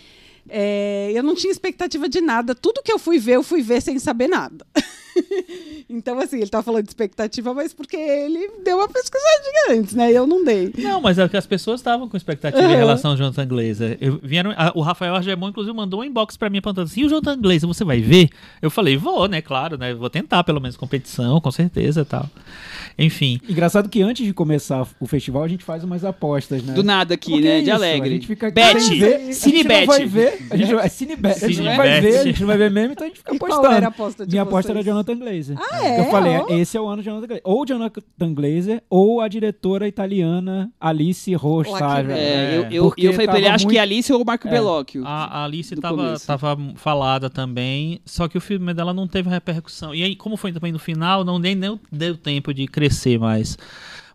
[0.51, 2.53] é, eu não tinha expectativa de nada.
[2.53, 4.65] Tudo que eu fui ver, eu fui ver sem saber nada.
[5.89, 10.11] então, assim, ele tá falando de expectativa, mas porque ele deu uma pesquisadinha antes, né?
[10.11, 10.73] Eu não dei.
[10.77, 12.75] Não, mas é que as pessoas estavam com expectativa em Aham.
[12.77, 13.97] relação ao Jonathan Glazer.
[14.01, 17.05] Eu, vieram, a- o Rafael Argemon, inclusive, mandou um inbox pra mim perguntando assim, e
[17.05, 18.29] o Jonathan Glazer, você vai ver?
[18.61, 22.29] Eu falei, vou, né, claro, né, vou tentar pelo menos competição, com certeza e tal.
[22.97, 26.73] Enfim, Engraçado que antes de começar o festival, a gente faz umas apostas, né?
[26.73, 27.57] Do nada aqui, Porque né?
[27.57, 28.09] é de isso, alegre.
[28.09, 28.81] A gente fica aqui Bet.
[28.81, 29.15] sem ver.
[29.15, 30.39] A gente não vai ver.
[30.51, 31.31] A gente vai, é Cinebet.
[31.31, 31.77] A gente não Cinebet.
[31.77, 33.75] vai ver, a gente não vai ver mesmo, então a gente fica qual apostando.
[33.75, 35.57] era a aposta de Minha aposta era Jonathan Glazer.
[35.59, 35.99] Ah, é?
[35.99, 36.47] Eu falei, Ó.
[36.49, 37.41] esse é o ano de Jonathan Glazer.
[37.45, 42.11] Ou Jonathan Glazer, ou a diretora italiana Alice Rostage.
[42.11, 44.47] É, eu, eu, eu falei pra ele, acho muito- que é Alice ou o Marco
[44.47, 44.51] É.
[44.51, 45.05] Bellocchio.
[45.05, 49.93] a, a Alice tava, tava falada também, só que o filme dela não teve repercussão.
[49.93, 53.57] E aí, como foi também no final, não nem deu, deu tempo de crescer mais.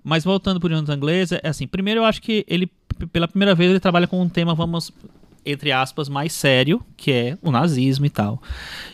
[0.02, 2.70] Mas voltando pro Jonathan Glazer, é assim, primeiro eu acho que ele,
[3.12, 4.92] pela primeira vez, ele trabalha com um tema, vamos,
[5.46, 8.42] entre aspas, mais sério, que é o nazismo e tal.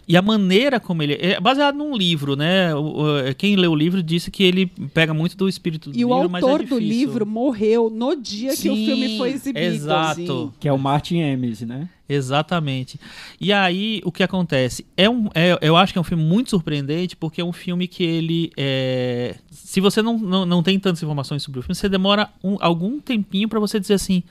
[0.07, 1.15] E a maneira como ele...
[1.21, 2.75] É baseado num livro, né?
[2.75, 6.05] O- o- quem lê o livro disse que ele pega muito do espírito do E
[6.05, 6.99] o livro, mas é autor do difícil.
[6.99, 9.65] livro morreu no dia que o Sim, filme foi exibido.
[9.67, 10.15] Exato.
[10.21, 10.53] Sim.
[10.61, 11.89] Que é o Martin Amis, né?
[12.09, 13.01] Exatamente.
[13.41, 14.85] E aí, o que acontece?
[14.97, 17.87] É um, é- eu acho que é um filme muito surpreendente, porque é um filme
[17.89, 18.51] que ele.
[18.57, 22.57] é, se você não, não, não tem tantas informações sobre o filme, você demora um-
[22.61, 24.23] algum tempinho para você dizer assim: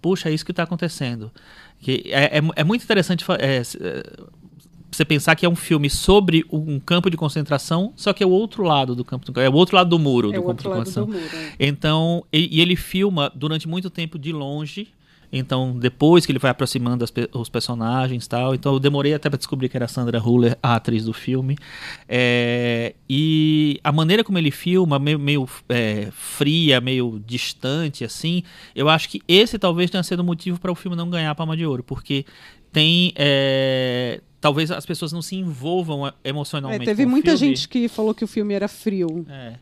[0.00, 1.30] puxa, é isso que está acontecendo.
[1.78, 3.24] Que é, é, é muito interessante.
[3.38, 3.62] é, é,
[4.90, 8.30] você pensar que é um filme sobre um campo de concentração, só que é o
[8.30, 11.06] outro lado do campo, é o outro lado do muro É do campo de concentração.
[11.06, 11.18] muro.
[11.18, 11.54] é.
[11.60, 14.88] Então, e, e ele filma durante muito tempo de longe.
[15.32, 18.54] Então, depois que ele vai aproximando as os personagens e tal.
[18.54, 21.56] Então, eu demorei até para descobrir que era a Sandra Huller, a atriz do filme.
[22.08, 28.42] É, e a maneira como ele filma, meio, meio é, fria, meio distante, assim,
[28.74, 31.34] eu acho que esse talvez tenha sido o motivo para o filme não ganhar a
[31.34, 31.82] Palma de Ouro.
[31.84, 32.24] Porque
[32.72, 33.12] tem.
[33.16, 36.84] é, talvez as pessoas não se envolvam é, É, emocionalmente.
[36.84, 37.54] teve com o muita filme.
[37.54, 39.24] gente que falou que o filme era frio.
[39.28, 39.54] É.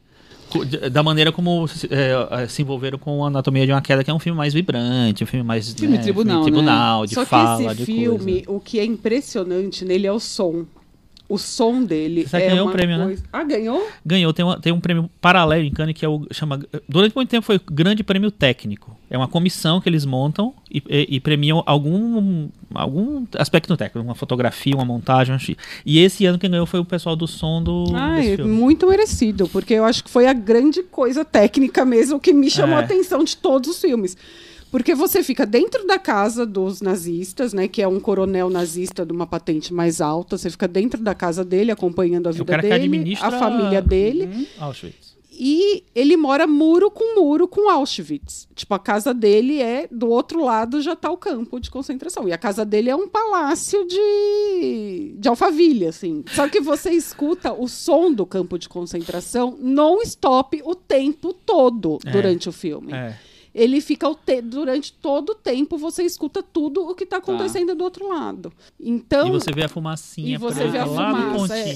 [0.90, 4.18] Da maneira como se, é, se envolveram com Anatomia de uma Queda, que é um
[4.18, 5.72] filme mais vibrante, um filme mais.
[5.72, 8.50] Filme né, tribunal, filme tribunal, de Só fala, que esse de filme, coisa.
[8.50, 10.64] o que é impressionante nele é o som.
[11.28, 13.04] O som dele Você é ganhou um prêmio, né?
[13.04, 13.22] coisa...
[13.30, 13.86] Ah, ganhou?
[14.04, 16.26] Ganhou, tem, uma- tem um prêmio paralelo em Cannes que é o.
[16.32, 18.96] Chama, durante muito tempo foi o Grande Prêmio Técnico.
[19.10, 24.14] É uma comissão que eles montam e, e- e premiam algum, algum aspecto técnico, uma
[24.14, 25.34] fotografia, uma montagem.
[25.34, 25.38] um
[25.84, 27.84] E esse ano quem ganhou foi o pessoal do som do.
[27.94, 32.32] Ah, é muito merecido, porque eu acho que foi a grande coisa técnica mesmo que
[32.32, 32.80] me chamou É.
[32.80, 34.16] a atenção de todos os filmes.
[34.70, 37.66] Porque você fica dentro da casa dos nazistas, né?
[37.68, 40.36] Que é um coronel nazista de uma patente mais alta.
[40.36, 43.80] Você fica dentro da casa dele, acompanhando a É vida que dele, administra- a família
[43.82, 44.48] dele.
[44.58, 45.08] Auschwitz.
[45.40, 48.48] E ele mora muro com muro com Auschwitz.
[48.56, 52.28] Tipo, a casa dele é do outro lado já tá o campo de concentração.
[52.28, 55.28] E a casa dele é um palácio de, de
[55.86, 56.24] assim.
[56.34, 62.10] Só que você escuta o som do campo de concentração non-stop o tempo todo É.
[62.10, 62.92] durante o filme.
[62.92, 63.16] É.
[63.60, 67.74] ele fica o te- durante todo o tempo você escuta tudo o que está acontecendo
[67.74, 68.52] do outro lado.
[68.80, 71.70] Então E você vê a fumacinha e você vê a fumaça, é.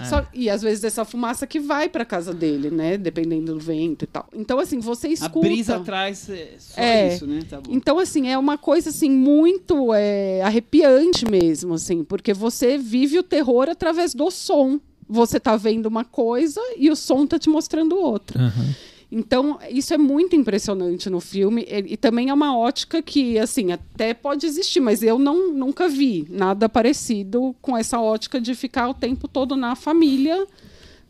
[0.00, 0.04] É.
[0.04, 2.96] Só- e às vezes essa fumaça que vai para casa dele, né?
[2.96, 4.26] Dependendo do vento e tal.
[4.32, 5.40] Então assim você A escuta.
[5.48, 7.14] brisa atrás é só É.
[7.14, 7.40] isso, né?
[7.48, 7.70] Tá bom.
[7.72, 13.22] Então, assim, é uma coisa assim muito é, arrepiante mesmo, assim, porque você vive o
[13.22, 14.78] terror através do som.
[15.08, 18.38] Você tá vendo uma coisa e o som tá te mostrando outra.
[18.42, 18.74] Aham.
[19.10, 21.62] Então, isso é muito impressionante no filme.
[21.62, 25.88] E, e também é uma ótica que, assim, até pode existir, mas eu não, nunca
[25.88, 30.46] vi nada parecido com essa ótica de ficar o tempo todo na família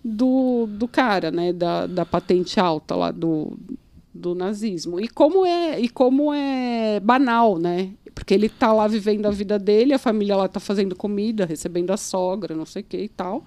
[0.04, 1.52] do, do cara, né?
[1.52, 3.58] Da, da patente alta lá do,
[4.14, 5.00] do nazismo.
[5.00, 7.90] E como é, e como é banal, né?
[8.14, 11.90] Porque ele tá lá vivendo a vida dele, a família lá tá fazendo comida, recebendo
[11.92, 13.44] a sogra, não sei o que e tal.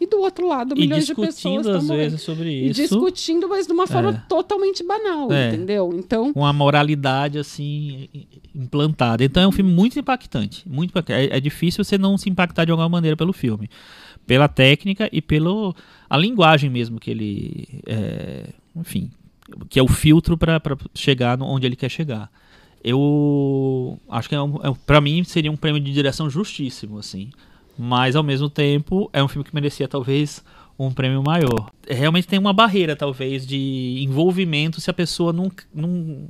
[0.00, 1.96] E do outro lado, E milhões de pessoas discutindo estão morrendo.
[1.96, 2.82] vezes sobre E isso.
[2.82, 4.22] discutindo, mas de uma forma É.
[4.28, 5.48] totalmente banal, É.
[5.48, 5.90] entendeu?
[5.94, 8.08] Então, com a moralidade assim
[8.54, 9.24] implantada.
[9.24, 11.32] Então é um filme muito impactante, muito impactante.
[11.32, 13.68] É, é difícil você não se impactar de alguma maneira pelo filme,
[14.26, 15.74] pela técnica e pelo
[16.08, 18.44] a linguagem mesmo que ele, é,
[18.76, 19.10] enfim,
[19.68, 20.60] que é o filtro para
[20.94, 22.30] chegar onde ele quer chegar.
[22.84, 27.30] Eu acho que é um, é para mim seria um prêmio de direção justíssimo, assim.
[27.78, 30.42] Mas ao mesmo tempo é um filme que merecia talvez
[30.78, 31.70] um prêmio maior.
[31.88, 36.26] Realmente tem uma barreira talvez de envolvimento se a pessoa não, não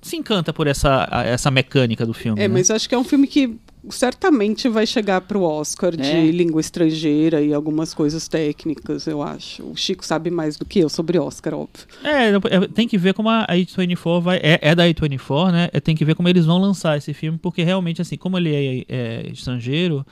[0.00, 2.40] se encanta por essa, essa mecânica do filme.
[2.40, 2.52] é, né?
[2.54, 3.58] mas eu acho que é um filme que
[3.90, 6.30] certamente vai chegar pro Oscar de É.
[6.30, 9.62] língua estrangeira e algumas coisas técnicas, eu acho.
[9.62, 11.86] O Chico sabe mais do que eu sobre Oscar, óbvio.
[12.02, 14.36] É, é, tem que ver como a A24 vai.
[14.38, 15.68] É, é da A24, né?
[15.72, 18.54] É, Tem que ver como eles vão lançar esse filme, porque realmente, assim, como ele
[18.54, 20.06] é, é estrangeiro.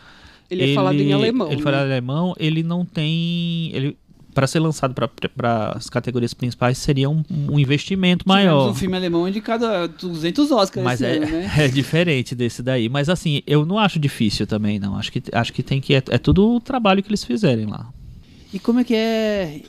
[0.53, 1.47] Ele, é falado em alemão.
[1.47, 1.62] Ele né?
[1.62, 3.71] fala alemão, ele não tem.
[3.73, 3.97] Ele,
[4.35, 8.71] para ser lançado para as categorias principais seria um, um investimento Tivemos maior.
[8.71, 11.53] um filme alemão indicado a 200 Oscars Mas esse é, ano, né?
[11.59, 12.88] é diferente desse daí.
[12.88, 14.97] Mas assim, eu não acho difícil também, não.
[14.97, 15.95] Acho que, acho que tem que.
[15.95, 17.88] É, é tudo o trabalho que eles fizerem lá.
[18.53, 19.62] E como é que é...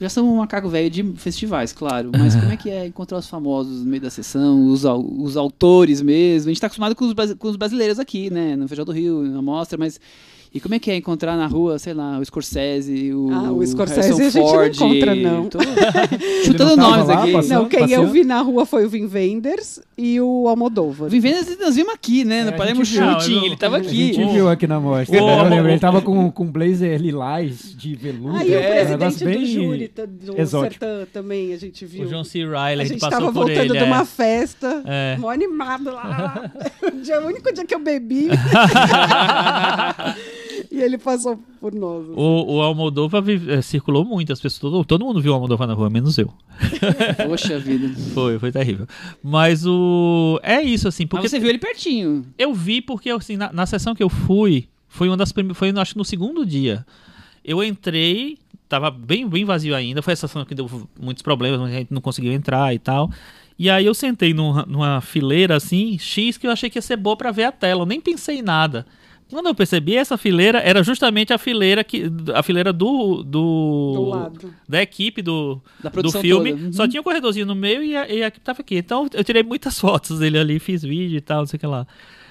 [0.00, 3.28] Já somos um macaco velho de festivais, claro, mas como é que é encontrar os
[3.28, 6.50] famosos no meio da sessão, os, os autores mesmo?
[6.50, 8.56] A gente tá acostumado com os, com os brasileiros aqui, né?
[8.56, 10.00] No Festival do Rio, na mostra, mas...
[10.56, 13.66] E como é que é encontrar na rua, sei lá, o Scorsese, o Ah, o
[13.66, 15.48] Scorsese Harrison a gente não Ford, encontra, não.
[15.48, 15.58] Tô
[16.46, 17.32] chutando não nomes lá, aqui.
[17.32, 17.58] passando?
[17.62, 21.10] Não, quem eu vi na rua foi o Vin Wenders e o Almodóvar.
[21.10, 22.38] Vim vendo, nós vimos aqui, né?
[22.38, 23.10] É, no a Palermo gente viu.
[23.12, 24.12] Shooting, Não, eu- ele tava A aqui.
[24.14, 25.22] gente viu aqui na mostra.
[25.22, 25.40] Ô, né?
[25.40, 28.36] eu lembro, ele tava com, com blazer lilás de veludo.
[28.36, 30.84] Aí É, o um presidente negócio do bem júri tá- do exótico.
[30.84, 32.04] Sertã também, a gente viu.
[32.04, 32.42] O John C.
[32.44, 33.78] a Riley, a gente passou tava por voltando ele.
[33.78, 34.04] de uma é.
[34.06, 35.16] festa, É.
[35.18, 36.50] mó animado lá.
[36.82, 38.28] o, dia- o único dia que eu bebi.
[40.76, 42.04] E ele passou por nós.
[42.04, 42.12] assim.
[42.14, 45.74] O, o Almodóvar eh, circulou muito, as pessoas, todo, todo mundo viu o Almodóvar na
[45.74, 46.30] rua, menos eu.
[47.26, 47.88] Poxa vida.
[48.12, 48.86] Foi, foi terrível.
[49.22, 50.38] Mas o.
[50.42, 52.26] É isso, assim, porque Mas você viu ele pertinho.
[52.38, 55.56] eu vi porque, assim, na, na sessão que eu fui, foi uma das primeiras.
[55.58, 56.84] Foi, acho que no segundo dia.
[57.44, 60.02] Eu entrei, tava bem, bem vazio ainda.
[60.02, 60.68] Foi a sessão que deu
[61.00, 63.10] muitos problemas, a gente não conseguiu entrar e tal.
[63.58, 66.96] E aí eu sentei numa, numa fileira assim, X, que eu achei que ia ser
[66.96, 67.82] boa pra ver a tela.
[67.82, 68.84] Eu nem pensei em nada.
[69.28, 74.02] Quando eu percebi, essa fileira era justamente a fileira que a fileira do, do, Do
[74.04, 74.54] lado.
[74.68, 76.52] da equipe do, Da do filme.
[76.52, 76.72] Uhum.
[76.72, 78.76] Só tinha um corredorzinho no meio e a, e a equipe tava aqui.
[78.76, 81.66] Então eu tirei muitas fotos dele ali, fiz vídeo e tal, não sei o que
[81.66, 81.86] lá.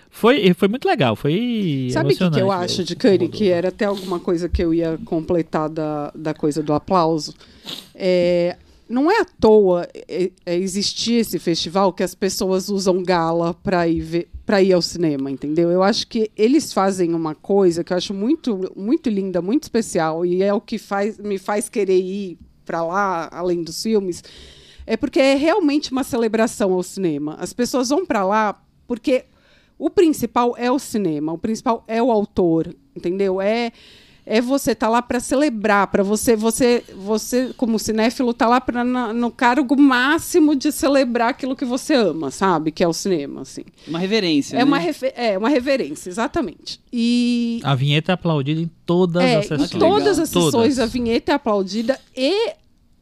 [0.09, 3.29] Foi, foi muito legal, foi Sabe o que, que eu acho de Cannes?
[3.29, 7.33] Que era até alguma coisa que eu ia completar da, da coisa do aplauso.
[7.93, 8.55] É,
[8.87, 13.85] não é à toa é, é, existir esse festival que as pessoas usam gala para
[13.89, 15.71] ir, ver- pra ir ao cinema, entendeu?
[15.71, 20.25] Eu acho que eles fazem uma coisa que eu acho muito, muito linda, muito especial,
[20.25, 24.23] e é o que faz, me faz querer ir para lá, além dos filmes,
[24.85, 27.35] é porque é realmente uma celebração ao cinema.
[27.39, 29.25] As pessoas vão para lá porque
[29.77, 33.41] o principal é o cinema, o principal é o autor, entendeu?
[33.41, 33.71] É
[34.25, 38.83] é você estar lá para celebrar, para você você você como cinéfilo tá lá para
[38.83, 42.71] no cargo máximo de celebrar aquilo que você ama, sabe?
[42.71, 43.63] Que é o cinema, assim.
[43.87, 44.55] Uma reverência.
[44.55, 44.63] É né?
[44.63, 44.79] uma
[45.15, 46.79] é uma reverência, exatamente.
[46.91, 49.69] E A vinheta é aplaudida em todas é, as em sessões.
[49.69, 50.51] todas as Todas.
[50.51, 52.53] sessões a vinheta é aplaudida e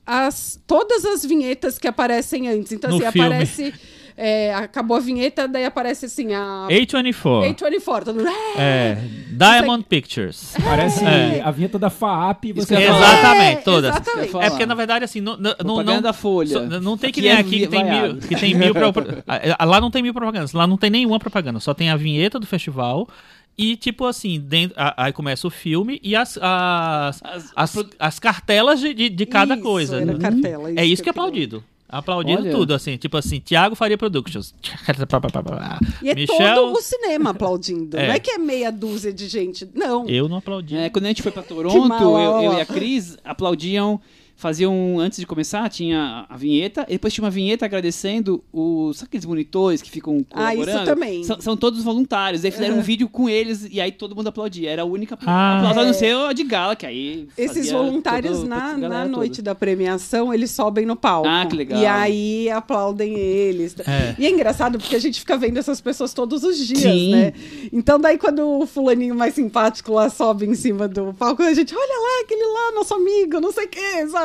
[0.06, 2.72] as, todas as vinhetas que aparecem antes.
[2.74, 3.28] Então, No assim, filme.
[3.28, 3.74] aparece.
[4.15, 6.67] É, acabou a vinheta, daí aparece assim a.
[6.69, 7.56] A24.
[7.56, 8.04] A24.
[8.06, 8.97] Todo mundo, "É!" É,
[9.32, 10.54] Diamond Pictures.
[10.63, 11.41] Parece É.
[11.43, 12.45] a vinheta da FAAP.
[12.45, 12.97] Isso Você que fala.
[13.06, 13.91] Exatamente, É, todas.
[13.95, 14.38] exatamente.
[14.38, 16.49] É porque, na verdade, assim, não, não, Propaganda não, Folha.
[16.49, 18.73] só- não tem que nem é aqui que tem, mil, que tem mil.
[19.65, 20.54] Lá não tem mil propagandas.
[20.54, 21.60] Lá não tem nenhuma propaganda.
[21.60, 23.08] Só tem a vinheta do festival.
[23.56, 28.19] E, tipo assim, dentro, a- aí começa o filme e as, as, As- as, as
[28.19, 30.02] cartelas de, de, de cada Isso, coisa.
[30.02, 31.28] Era cartela, é isso que é eu queria.
[31.28, 31.63] aplaudido.
[31.93, 32.51] Aplaudindo Olha.
[32.51, 32.97] tudo, assim.
[32.97, 34.53] Tipo assim, Thiago Faria Productions.
[36.01, 37.93] E é Michel, todo o cinema aplaudindo.
[38.03, 38.08] É.
[38.08, 39.69] Não é que é meia dúzia de gente.
[39.73, 40.08] Não.
[40.08, 40.75] eu não aplaudi.
[40.75, 44.01] É, quando a gente foi pra Toronto, eu, eu e a Cris aplaudiam,
[44.36, 49.08] faziam, antes de começar, tinha a vinheta, e depois tinha uma vinheta agradecendo os, sabe
[49.10, 50.86] aqueles monitores que ficam Ah, isso colaborando?
[50.86, 51.24] também.
[51.24, 52.80] São, são todos voluntários, aí fizeram Uhum.
[52.80, 55.58] um vídeo com eles, e aí todo mundo aplaudia, era a única Ah.
[55.60, 55.93] aplauso, a não É.
[55.93, 59.06] ser o de gala, que aí Esses voluntários todo- na, a na toda.
[59.08, 61.28] noite da premiação, eles sobem no palco.
[61.28, 61.80] Ah, que legal.
[61.80, 63.76] E aí aplaudem eles.
[63.88, 64.15] É.
[64.17, 67.12] E é engraçado porque a gente fica vendo essas pessoas todos os dias, Sim.
[67.12, 67.34] né?
[67.72, 71.74] Então daí quando o fulaninho mais simpático lá sobe em cima do palco, a gente,
[71.76, 74.23] olha lá, aquele lá, nosso amigo, não sei o quê, sabe?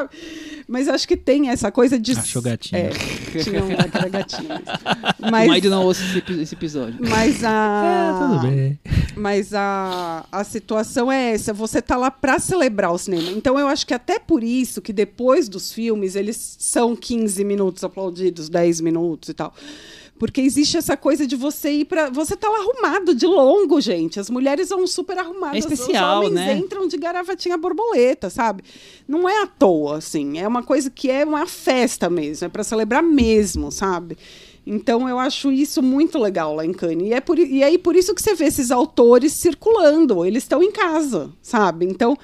[0.66, 2.12] Mas eu acho que tem essa coisa de...
[2.12, 2.80] Achou gatinho.
[2.80, 2.90] É,
[3.42, 4.48] tinha um era gatinho.
[4.48, 4.64] mesmo.
[5.18, 6.96] O Mas, Maido não ouça esse, esse episódio.
[7.00, 7.82] mas a...
[7.84, 8.78] É, tudo bem.
[9.16, 13.30] Mas a, a situação é essa, você tá lá pra celebrar o cinema.
[13.32, 17.82] Então eu acho que até por isso que depois dos filmes eles são 15 minutos
[17.82, 19.52] aplaudidos, 10 minutos e tal.
[20.18, 22.10] Porque existe essa coisa de você ir pra.
[22.10, 24.18] Você tá lá arrumado de longo, gente.
[24.18, 25.56] As mulheres vão super arrumadas.
[25.56, 26.56] É especial, Os homens né?
[26.56, 28.62] entram de garavatinha borboleta, sabe?
[29.06, 30.38] Não é à toa, assim.
[30.38, 32.46] É uma coisa que é uma festa mesmo.
[32.46, 34.18] É pra celebrar mesmo, sabe?
[34.66, 37.08] Então eu acho isso muito legal lá em Cannes.
[37.08, 40.26] E, é por, e aí por isso que você vê esses autores circulando.
[40.26, 41.86] Eles estão em casa, sabe?
[41.86, 42.18] Então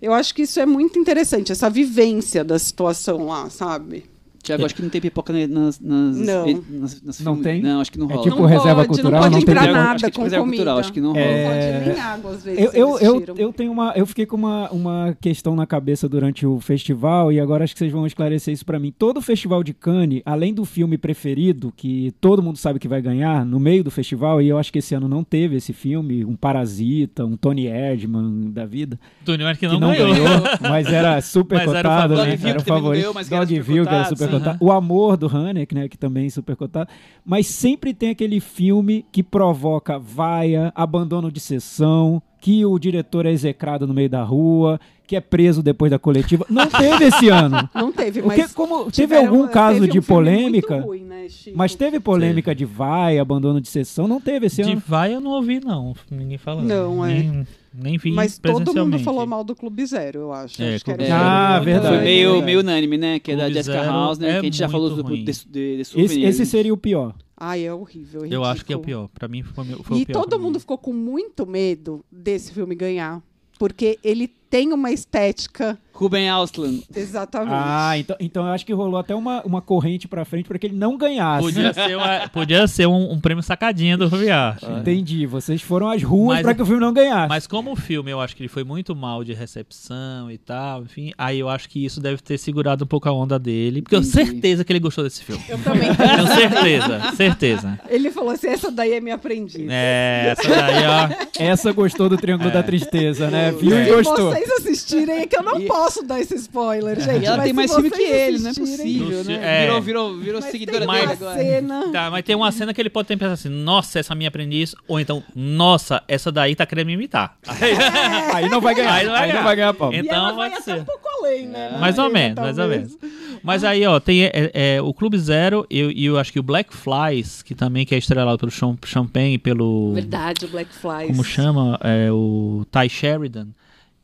[0.00, 4.04] eu acho que isso é muito interessante, essa vivência da situação lá, sabe?
[4.48, 6.46] Tiago, acho que não tem pipoca na- nas, nas, Não.
[6.70, 7.62] nas, nas Não tem?
[7.62, 8.22] Não, acho que não É rola.
[8.24, 9.78] tipo não reserva pode, cultural, não pode não tem entrar pipoca?
[9.82, 10.56] nada Acho que é tipo com reserva comida.
[10.58, 11.24] cultural, acho que não rola.
[11.24, 12.60] Não É, pode nem água, às vezes.
[12.60, 13.92] Eu, eu, eu, eu tenho uma.
[13.94, 17.78] Eu fiquei com uma, uma questão na cabeça durante o festival e agora acho que
[17.78, 18.92] vocês vão esclarecer isso pra mim.
[18.96, 23.44] Todo festival de Cannes, além do filme preferido, que todo mundo sabe que vai ganhar,
[23.44, 26.34] no meio do festival, e eu acho que esse ano não teve esse filme, um
[26.36, 30.14] Parasita, um Tony Erdman da vida, Tony Mark que não, não ganhou.
[30.14, 32.42] ganhou, mas era super Mas era o cotado, favorito.
[32.42, 32.50] né?
[32.50, 33.00] Era o que não favorito.
[33.00, 34.37] ganhou, mas que era super Dogville, que era cotado, super sim.
[34.38, 34.58] Cotado.
[34.64, 35.88] O Amor do Haneck, né?
[35.88, 36.90] Que também super cotado.
[37.24, 43.30] Mas sempre tem aquele filme que provoca vaia, abandono de sessão, que o diretor é
[43.32, 46.44] execrado no meio da rua, que é preso depois da coletiva.
[46.48, 47.68] Não teve esse ano.
[47.74, 48.46] Não teve, O mas.
[48.48, 51.56] que, como, teve tiveram- algum caso teve de um filme polêmica, muito ruim, né, Chico?
[51.56, 54.82] mas teve polêmica de vaia, abandono de sessão, não teve esse De ano.
[54.86, 55.94] vai eu não ouvi, não.
[56.10, 56.66] Ninguém falando.
[56.66, 57.14] Não, é.
[57.14, 60.62] Nem, nem vi Mas todo mundo falou mal do Clube Zero, eu acho.
[60.62, 61.04] É, acho que era.
[61.14, 61.96] Ah, verdade.
[61.96, 63.18] Foi meio, meio unânime, né?
[63.18, 64.28] Que é da Jessica House, né?
[64.28, 67.14] é que a gente já falou do, de, de, de Esse, esse seria o pior.
[67.36, 68.26] Ai, é horrível.
[68.26, 69.08] Eu acho que é o pior.
[69.08, 70.14] Pra mim foi, foi E o pior.
[70.20, 70.60] todo pra mundo mim.
[70.60, 73.22] ficou com muito medo desse filme ganhar.
[73.58, 75.78] Porque ele tem uma estética.
[75.92, 76.84] Ruben Ausland.
[76.94, 77.52] Exatamente.
[77.52, 80.68] Ah, então, então eu acho que rolou até uma, uma corrente pra frente para que
[80.68, 81.42] ele não ganhasse.
[81.42, 84.58] Podia ser, uma- podia ser um, um prêmio sacadinha do Rubiar.
[84.78, 85.26] Entendi.
[85.26, 87.28] Vocês foram às ruas Mas- para que o filme não ganhasse.
[87.28, 90.82] Mas como o filme eu acho que ele foi muito mal de recepção e tal,
[90.84, 93.82] enfim, aí eu acho que isso deve ter segurado um pouco a onda dele.
[93.82, 94.30] Porque eu tenho Entendi.
[94.30, 95.42] certeza que ele gostou desse filme.
[95.48, 95.88] Eu também.
[95.96, 97.80] Tenho certeza, certeza.
[97.88, 99.66] ele falou assim: essa daí é minha aprendiz.
[99.68, 101.42] É, essa daí, ó.
[101.42, 103.50] Essa gostou do Triângulo da Tristeza, né?
[103.50, 104.32] Viu e gostou.
[104.46, 107.22] Vocês assistirem, é que eu não E- posso dar esse spoiler, gente.
[107.22, 109.40] E ela mas tem mais filme que ele, não é possível, Não né?
[109.42, 109.64] é.
[109.66, 111.38] Virou, virou, virou Mas seguidora tem dele agora.
[111.38, 111.88] cena.
[111.92, 114.28] Tá, mas tem uma cena que ele pode ter pensado assim, nossa, essa é minha
[114.28, 117.36] aprendiz, ou então, nossa, essa daí tá querendo me imitar.
[118.34, 118.92] Aí não vai ganhar.
[118.94, 119.44] Aí não vai Aí não ganhar.
[119.44, 119.92] vai ganhar pau.
[119.92, 120.80] E Então ela vai ser.
[120.80, 121.70] um pouco além, né?
[121.72, 122.96] na Mais ou menos, mais ou talvez.
[123.00, 123.18] menos.
[123.42, 126.42] Mas aí, ó, tem é, é, o Clube Zero e eu, eu acho que o
[126.42, 129.92] Black Flies, que também que é estrelado pelo Cham- Champagne e pelo.
[129.94, 131.06] Verdade, o Black Flies.
[131.08, 131.78] Como chama?
[131.82, 133.48] É, o Ty Sheridan,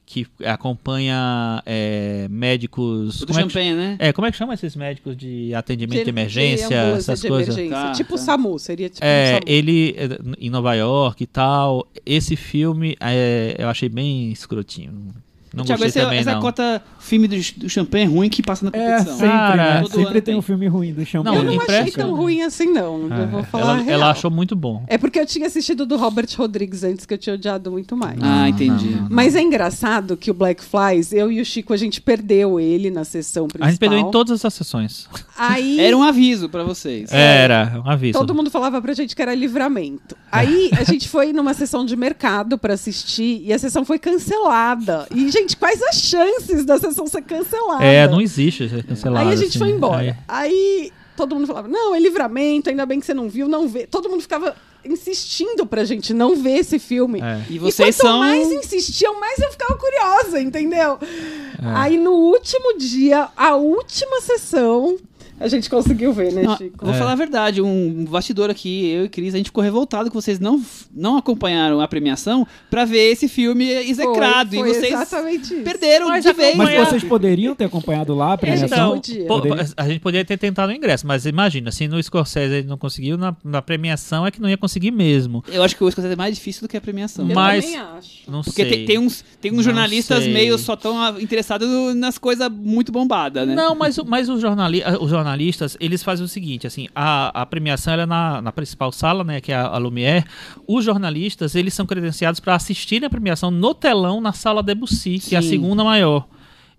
[0.07, 3.21] que acompanha é, médicos.
[3.21, 3.97] Do como é que- champanhe, né?
[3.99, 7.29] É, como é que chama esses médicos de atendimento de, de emergência, ambulância essas de
[7.29, 7.57] coisas?
[7.57, 7.85] emergência.
[7.87, 8.14] Tá, tipo tá.
[8.14, 9.43] o SAMU, seria tipo É, um SAMU.
[9.47, 11.87] ele é, em Nova York e tal.
[12.05, 15.14] Esse filme é, eu achei bem escrotinho.
[15.57, 16.40] Não Tiago, gostei essa, também, essa não.
[16.40, 19.14] cota filme do, do champanhe ruim que passa na É, competição.
[19.19, 19.85] sempre, Cara, né?
[19.88, 20.35] Sempre tem tem.
[20.37, 21.37] um filme ruim do Champagne.
[21.37, 23.09] Eu não impressa- achei tão ruim assim, não.
[23.09, 24.85] eu vou falar ela, ela achou muito bom.
[24.87, 28.19] É porque eu tinha assistido do Robert Rodrigues antes, que eu tinha odiado muito mais.
[28.23, 28.90] Ah, entendi.
[28.90, 29.09] não, não.
[29.11, 32.90] Mas é engraçado que o Black Flies, eu e o Chico, a gente perdeu ele
[32.90, 33.67] na sessão principal.
[33.69, 35.09] A gente perdeu em todas as sessões.
[35.38, 37.12] Aí Era um aviso pra vocês.
[37.12, 38.19] Era, um aviso.
[38.19, 40.17] todo mundo falava pra gente que era livramento.
[40.33, 45.07] Aí a gente foi numa sessão de mercado pra assistir e a sessão foi cancelada.
[45.14, 47.85] E, gente, quais as chances da sessão ser cancelada?
[47.85, 49.26] É, não existe ser cancelado.
[49.28, 49.59] Aí a gente assim.
[49.59, 49.98] foi embora.
[49.98, 53.68] Aí- Aí todo mundo falava: não, é livramento, ainda bem que você não viu, não
[53.68, 53.87] vê.
[53.87, 54.54] Todo mundo ficava
[54.85, 57.20] insistindo pra gente não ver esse filme.
[57.20, 57.40] é.
[57.48, 58.18] E E vocês quanto são.
[58.18, 60.98] mais insistiam, mais eu ficava curiosa, entendeu?
[61.02, 61.66] É.
[61.74, 64.96] Aí no último dia, a última sessão,
[65.40, 66.85] a gente conseguiu ver, né, Não, Chico?
[66.85, 66.99] Vou É.
[66.99, 70.38] falar a verdade, um bastidor aqui, eu e Cris, a gente ficou revoltado que vocês
[70.40, 70.62] não,
[70.94, 74.51] não acompanharam a premiação pra ver esse filme execrado.
[74.51, 75.55] Foi- foi e vocês isso.
[75.62, 76.57] perderam Mas de vez.
[76.57, 78.97] Mas vocês poderiam ter acompanhado lá a premiação?
[78.97, 79.42] Então, pô,
[79.77, 83.16] a gente poderia ter tentado o ingresso, mas imagina, se no Scorsese ele não conseguiu,
[83.16, 85.45] na, na premiação é que não ia conseguir mesmo.
[85.53, 87.28] Eu acho que o Scorsese é mais difícil do que a premiação.
[87.28, 88.30] Eu Mas- também acho.
[88.30, 88.70] Não Porque sei.
[88.70, 90.32] tem, tem uns, tem uns Não jornalistas sei.
[90.32, 93.55] meio só tão interessados nas coisas muito bombadas, né?
[93.55, 97.95] Não, mas, mas os, jornali os jornalistas, eles fazem o seguinte, assim, a, a premiação
[97.95, 100.25] ela é na, na principal sala, né, que é a, a Lumière.
[100.68, 105.35] Os jornalistas, eles são credenciados para assistirem a premiação no telão na sala Debussy, que
[105.35, 105.49] é a Sim.
[105.51, 106.27] segunda maior.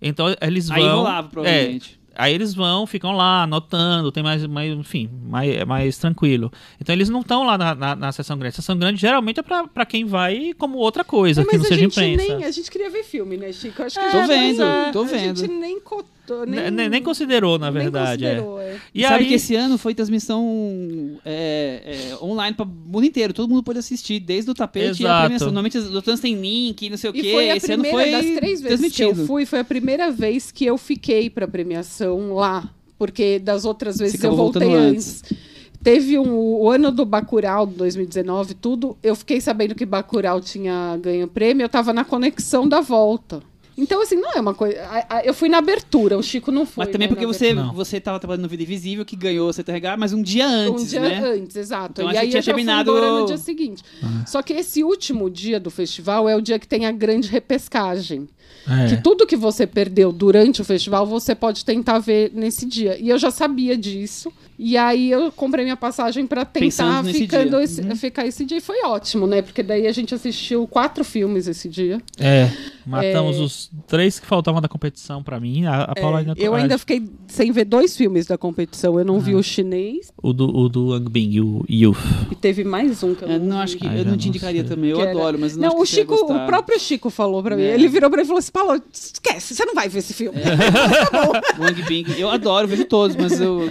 [0.00, 0.76] Então eles vão...
[0.76, 1.96] Aí rolava, é, provavelmente.
[2.18, 6.50] Aí eles vão, ficam lá anotando, tem mais, mais enfim, mais, é mais tranquilo.
[6.80, 8.54] Então eles não estão lá na, na, na sessão grande.
[8.54, 11.58] A sessão grande geralmente é pra, pra quem vai como outra coisa, É, que não
[11.58, 12.34] mas a seja gente imprensa.
[12.36, 12.44] nem.
[12.44, 13.82] A gente queria ver filme, né, Chico?
[13.82, 15.38] Acho que É, a Tô gente vendo, nem- tô A vendo.
[15.40, 16.08] gente nem cotou,
[16.46, 18.24] nem, Nem, nem considerou, na nem verdade.
[18.24, 18.34] é.
[18.36, 18.76] considerou, é.
[18.94, 23.32] E Sabe aí, que esse ano foi transmissão é, é, online para o mundo inteiro.
[23.32, 25.20] Todo mundo pôde assistir, desde o tapete e a Exato.
[25.22, 25.46] premiação.
[25.48, 27.32] Normalmente as outras têm link, não sei o E quê.
[27.32, 29.20] foi a esse ano primeira foi das três vezes que transmitido.
[29.22, 32.68] eu fui, foi a primeira vez que eu fiquei pra premiação lá.
[32.98, 35.22] Porque das outras vezes eu voltei voltando antes.
[35.82, 38.96] Teve um, o ano do Bacurau, de 2019, tudo.
[39.02, 43.42] Eu fiquei sabendo que Bacurau tinha ganho prêmio, eu tava na conexão da volta.
[43.76, 44.76] Então, assim, não é uma coisa.
[45.24, 46.84] Eu fui na abertura, o Chico não foi.
[46.84, 49.98] Mas também né, porque você, você tava trabalhando no Vida Invisível, que ganhou você regar,
[49.98, 51.18] mas um dia antes, um dia né?
[51.22, 52.00] antes, exato.
[52.00, 53.82] Então a e gente aí tinha eu já terminado- no dia seguinte.
[54.26, 58.28] Só que esse último dia do festival é o dia que tem a grande repescagem.
[58.68, 58.88] É.
[58.88, 62.98] Que tudo que você perdeu durante o festival, você pode tentar ver nesse dia.
[63.00, 64.32] E eu já sabia disso.
[64.58, 68.56] E aí eu comprei minha passagem para tentar ficando esse- ficar esse dia.
[68.56, 69.42] E foi ótimo, né?
[69.42, 72.00] Porque daí a gente assistiu quatro filmes esse dia.
[72.18, 72.50] É,
[72.86, 75.66] matamos os três que faltavam da competição pra mim.
[75.66, 78.98] A, a Paula ainda É, eu ainda fiquei sem ver dois filmes da competição.
[78.98, 79.20] Eu não Ah.
[79.20, 81.98] vi o chinês O do, o do Ang Bing, o Youth.
[82.30, 83.62] e teve mais um que eu É, não, não vi.
[83.62, 84.68] acho que Ah, eu não não te indicaria sei.
[84.70, 84.88] também.
[84.90, 86.80] Eu Que era- adoro, mas não, Não, acho o que você ia Chico, o próprio
[86.80, 87.62] Chico falou pra mim.
[87.64, 87.74] É.
[87.74, 90.38] Ele virou pra mim e falou assim: Paulo, esquece, você não vai ver esse filme.
[91.58, 93.62] Wang Bing, eu adoro, vejo todos, mas eu.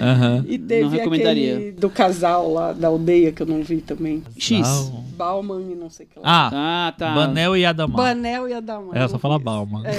[0.47, 1.55] E teve Não recomendaria.
[1.55, 4.24] aquele do casal lá da aldeia que eu não vi também.
[4.38, 4.91] X.
[5.18, 6.24] Bauman e não sei o que lá.
[6.26, 7.13] Ah, Ah, tá.
[7.13, 7.95] Banel e Adamar.
[7.97, 8.95] Banel e Adamar.
[8.97, 9.39] É, só fala.
[9.39, 9.84] Balma.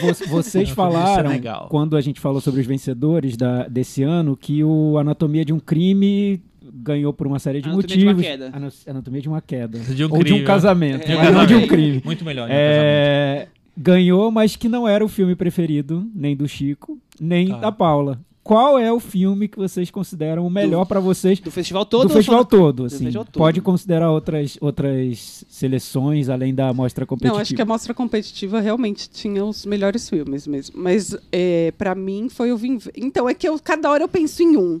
[0.00, 1.66] Vo- Vocês é falaram, legal.
[1.70, 5.58] quando a gente falou sobre os vencedores da- desse ano, que o Anatomia de um
[5.60, 6.40] Crime
[6.82, 8.30] ganhou por uma série de Anatomia de uma motivos.
[8.30, 8.56] queda.
[8.56, 9.78] Ana- Anatomia de uma queda.
[9.78, 11.16] De um Ou de crime, um casamento, É.
[11.16, 12.02] mas não de um crime.
[12.04, 12.48] Muito melhor.
[12.48, 12.80] né, casamento.
[12.80, 17.58] É, ganhou, mas que não era o filme preferido, nem do Chico, nem Tá.
[17.58, 18.20] da Paula.
[18.42, 22.08] Qual é o filme que vocês consideram o melhor pra vocês Do festival todo?
[22.08, 23.04] do festival todo, do assim.
[23.04, 23.34] festival todo.
[23.38, 27.34] Pode considerar outras, outras seleções além da amostra competitiva.
[27.34, 30.74] Não, acho que a mostra competitiva realmente tinha os melhores filmes mesmo.
[30.82, 32.78] Mas é, para mim foi o Vin.
[32.96, 34.80] Então é que eu, cada hora eu penso em um.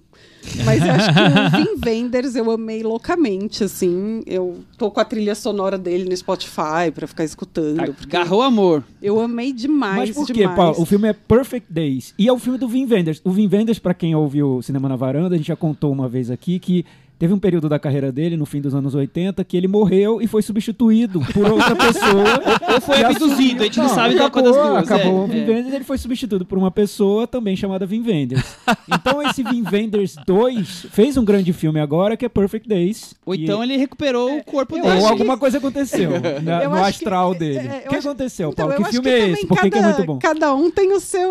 [0.64, 4.22] Mas eu acho que o Vin Wenders eu amei loucamente, assim.
[4.26, 7.94] Eu tô com a trilha sonora dele no Spotify pra ficar escutando.
[8.02, 8.82] Agarrou amor.
[9.02, 10.08] Eu amei demais.
[10.08, 10.56] Mas por quê, demais.
[10.56, 10.80] Paulo?
[10.80, 12.14] O filme é Perfect Days.
[12.18, 13.20] E é o filme do Vin Wenders.
[13.24, 16.30] O Vin Wenders, pra quem ouviu Cinema na Varanda, a gente já contou uma vez
[16.30, 16.84] aqui que
[17.20, 20.26] teve um período da carreira dele, no fim dos anos 80, que ele morreu e
[20.26, 22.24] foi substituído por outra pessoa.
[22.74, 24.76] Ou foi que abduzido, a gente não, sabe qual das duas.
[24.84, 25.46] Acabou é, o Vin é.
[25.50, 28.42] Wenders, ele foi substituído por uma pessoa também chamada Vin Wenders.
[28.88, 33.14] Então esse Vin Wenders 2 fez um grande filme agora, que é Perfect Days.
[33.26, 34.88] Ou então ele recuperou o corpo dele.
[34.88, 36.10] Ou que- alguma coisa aconteceu
[36.42, 37.58] na- Eu no astral que- dele.
[37.58, 38.82] é, o eu que acho- aconteceu, Então, Paulo?
[38.84, 39.46] Que filme é também esse?
[39.46, 40.18] Por que, que é cada- muito bom?
[40.18, 41.30] Cada um tem o seu,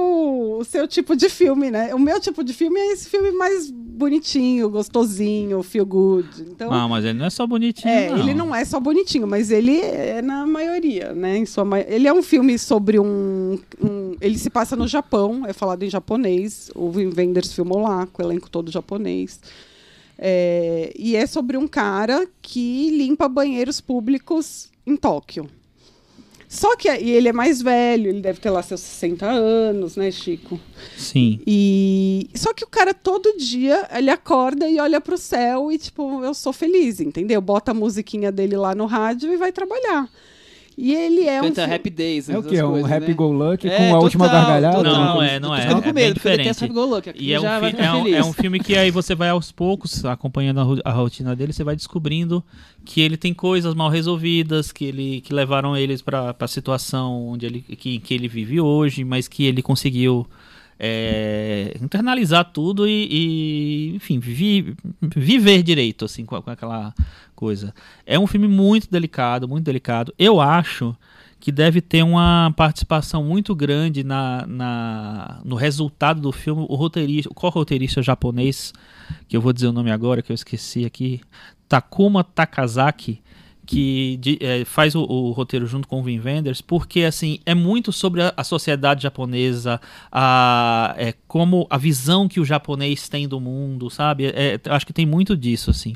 [0.59, 1.95] o seu tipo de filme, né?
[1.95, 6.27] O meu tipo de filme é esse filme mais bonitinho, gostosinho, feel good.
[6.41, 7.91] Então, Não, mas ele não é só bonitinho.
[7.93, 11.37] é, ele não é só bonitinho, mas ele é na maioria, né?
[11.37, 15.45] Em sua ma- Ele é um filme sobre um, um- Ele se passa no Japão,
[15.45, 16.69] é falado em japonês.
[16.75, 19.39] O Wim Wenders filmou lá, com o elenco todo japonês.
[20.17, 25.49] É, e é sobre um cara que limpa banheiros públicos em Tóquio.
[26.49, 30.09] Só que e ele é mais velho, ele deve ter lá seus 60 anos, né,
[30.09, 30.59] Chico?
[30.97, 31.39] Sim.
[31.45, 36.23] E só que o cara todo dia ele acorda e olha pro céu e tipo,
[36.23, 37.39] eu sou feliz, entendeu?
[37.39, 40.09] Bota a musiquinha dele lá no rádio e vai trabalhar.
[40.81, 42.29] E ele é Canta um Happy Days.
[42.29, 42.55] É o que?
[42.55, 43.13] É um coisas, Happy né?
[43.13, 44.77] Go Lucky É, com a última total, gargalhada?
[44.77, 44.93] total.
[44.93, 45.61] Não, é, não Tô é.
[45.61, 46.63] ficando com é medo, porque detesto diferente.
[46.63, 47.11] Happy Go Lucky.
[47.21, 48.15] E é um, fi- ficar é, um, feliz.
[48.15, 51.75] é um filme que aí você vai aos poucos, acompanhando a rotina dele, você vai
[51.75, 52.41] descobrindo
[52.85, 57.45] que ele tem coisas mal resolvidas, que ele que levaram eles para a situação onde
[57.45, 60.25] ele que, que ele vive hoje, mas que ele conseguiu
[60.79, 66.93] é, internalizar tudo e, e, enfim, vi- viver direito assim com, com aquela
[67.35, 67.73] coisa.
[68.05, 70.13] É um filme muito delicado, muito delicado.
[70.17, 70.95] Eu acho
[71.39, 76.65] que deve ter uma participação muito grande na, na no resultado do filme.
[76.67, 78.73] O roteirista, qual roteirista japonês,
[79.27, 81.21] que eu vou dizer o nome agora, que eu esqueci aqui,
[81.67, 83.21] Takuma Takazaki,
[83.69, 87.53] que de, é, faz o, o, roteiro junto com o Wim Wenders, porque assim é
[87.53, 89.79] muito sobre a, a sociedade japonesa,
[90.11, 94.25] a, é, como a visão que o japonês tem do mundo, sabe?
[94.25, 95.93] É, acho que tem muito disso assim.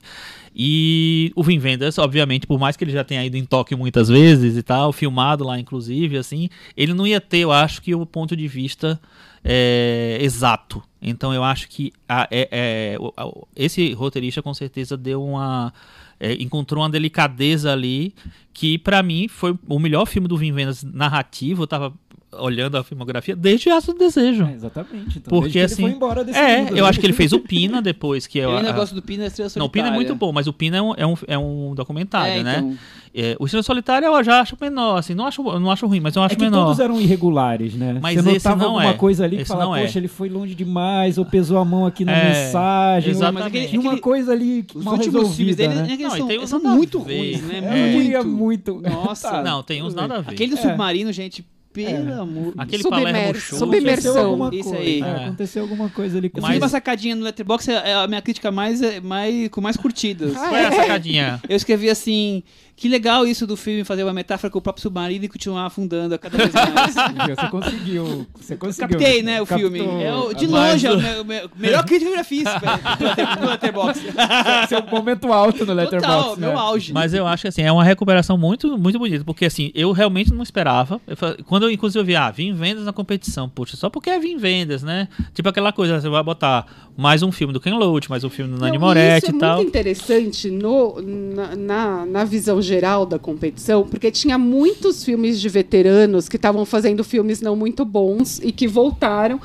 [0.55, 4.07] E o Wim Wenders, obviamente, por mais que ele já tenha ido em Tóquio muitas
[4.07, 8.05] vezes e tal, filmado lá inclusive, assim, ele não ia ter, eu acho que o
[8.05, 9.01] ponto de vista
[9.43, 10.83] é, exato.
[11.01, 12.97] Então eu acho que a, é, é,
[13.55, 15.73] esse roteirista com certeza deu uma
[16.19, 18.13] é, encontrou uma delicadeza ali
[18.53, 21.63] que para mim foi o melhor filme do Vin Vendas narrativo.
[21.63, 21.93] Eu tava
[22.39, 24.45] olhando a filmografia desde Aço do Desejo.
[24.45, 25.17] É, exatamente.
[25.17, 26.89] Então, Porque assim, é, mundo, eu né?
[26.89, 28.39] acho que ele fez o Pina depois que.
[28.39, 29.59] Eu ainda gosto do Pina, Estrela Solitária.
[29.59, 31.73] Não, o Pina é muito bom, mas o Pina é um, é um, é um
[31.75, 32.57] documentário, é, né?
[32.59, 32.77] Então...
[33.15, 36.15] É, o Estrela Solitária eu já acho menor, assim, não acho, não acho ruim, mas
[36.15, 36.65] eu acho é que menor.
[36.65, 37.99] todos eram irregulares, né?
[38.01, 38.93] Mas Você esse não alguma é.
[38.93, 39.83] coisa ali que esse fala, não é.
[39.83, 43.09] poxa, ele foi longe demais, ou pesou a mão aqui na É, mensagem.
[43.11, 43.59] ou- exatamente.
[43.59, 45.81] Mas tinha uma coisa ali Os mal últimos filmes dele né?
[45.83, 47.17] né, que Não, são, tem uns são nada a muito ver.
[47.17, 47.91] ruins, né?
[47.95, 48.81] Diria muito.
[48.81, 49.29] Nossa.
[49.29, 50.31] Tá, Não, tem uns nada a ver.
[50.31, 50.61] Aquele do É.
[50.61, 52.53] submarino, gente, pelo amor.
[52.57, 53.59] Aquele Submerso, Palermo Show.
[53.59, 54.11] submersão.
[54.11, 54.77] Aconteceu alguma Isso coisa.
[54.83, 55.01] aí.
[55.01, 55.25] É, É.
[55.25, 58.21] Aconteceu alguma coisa ali com Eu Mas- fiz uma sacadinha no Letterboxd, é a minha
[58.21, 60.35] crítica mais, é, mais com mais curtidas.
[60.35, 61.41] Ah, Qual é a sacadinha?
[61.49, 62.43] Eu escrevi assim,
[62.75, 66.15] que legal isso do filme fazer uma metáfora com o próprio submarino e continuar afundando
[66.15, 66.95] a cada vez mais.
[66.95, 68.27] Você conseguiu.
[68.35, 68.89] Você conseguiu.
[68.97, 69.79] Captei, né, o filme.
[69.79, 73.41] É o- de longe, é o me- me- melhor crítica que eu já fiz velho,
[73.41, 74.05] no Letterboxd.
[74.67, 76.39] Seu momento alto no Total, Letterboxd.
[76.41, 76.55] meu né?
[76.55, 76.93] auge.
[76.93, 80.33] Mas eu acho que assim, é uma recuperação muito, muito bonita, porque assim, eu realmente
[80.33, 80.99] não esperava.
[81.07, 81.15] Eu
[81.45, 84.37] quando eu inclusive eu vi, ah, Vim Vendas na competição, puxa, só porque é Vim
[84.37, 85.07] Vendas, né?
[85.33, 86.65] Tipo aquela coisa, você vai botar
[86.95, 89.39] mais um filme do Ken Loach, mais um filme do Nani Moretti isso é e
[89.39, 89.55] tal.
[89.57, 95.49] muito interessante no, na, na, na visão geral da competição, porque tinha muitos filmes de
[95.49, 99.41] veteranos que estavam fazendo filmes não muito bons e que voltaram.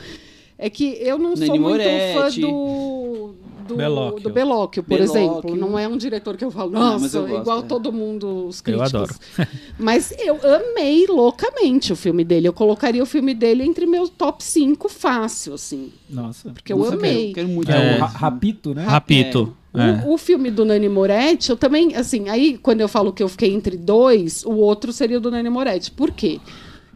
[0.60, 2.18] É que eu não Nani sou muito Moretti.
[2.18, 3.34] fã do.
[3.68, 4.22] Do Belóquio.
[4.22, 5.20] do Belóquio, por Belóquio.
[5.22, 5.56] exemplo.
[5.56, 7.62] Não é um diretor que eu falo, Não, mas nossa, eu gosto, igual é.
[7.62, 8.94] todo mundo, os Eu críticos.
[8.94, 9.14] adoro.
[9.78, 12.48] Mas eu amei loucamente o filme dele.
[12.48, 15.92] Eu colocaria o filme dele entre meus top 5 fácil, assim.
[16.08, 16.50] Nossa.
[16.50, 17.32] Porque eu Nossa, amei.
[17.32, 17.70] Quero, quero muito.
[17.70, 17.96] É, É.
[17.96, 18.84] o Ra- Rapito, né?
[18.84, 19.54] Rapito.
[19.74, 20.06] É.
[20.08, 23.28] O, o filme do Nani Moretti, eu também, assim, aí quando eu falo que eu
[23.28, 25.90] fiquei entre dois, o outro seria o do Nani Moretti.
[25.90, 26.40] Por quê?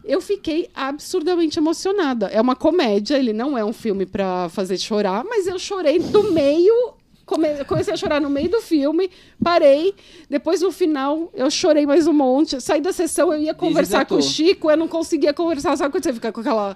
[0.05, 2.27] Eu fiquei absurdamente emocionada.
[2.27, 6.31] É uma comédia, ele não é um filme pra fazer chorar, mas eu chorei do
[6.31, 6.93] meio.
[7.25, 9.09] come- comecei a chorar no meio do filme,
[9.41, 9.95] parei.
[10.29, 12.59] Depois, no final, eu chorei mais um monte.
[12.59, 14.21] Saí da sessão, eu ia conversar com o.
[14.21, 15.77] Chico, eu não conseguia conversar.
[15.77, 16.75] Sabe quando você fica com aquela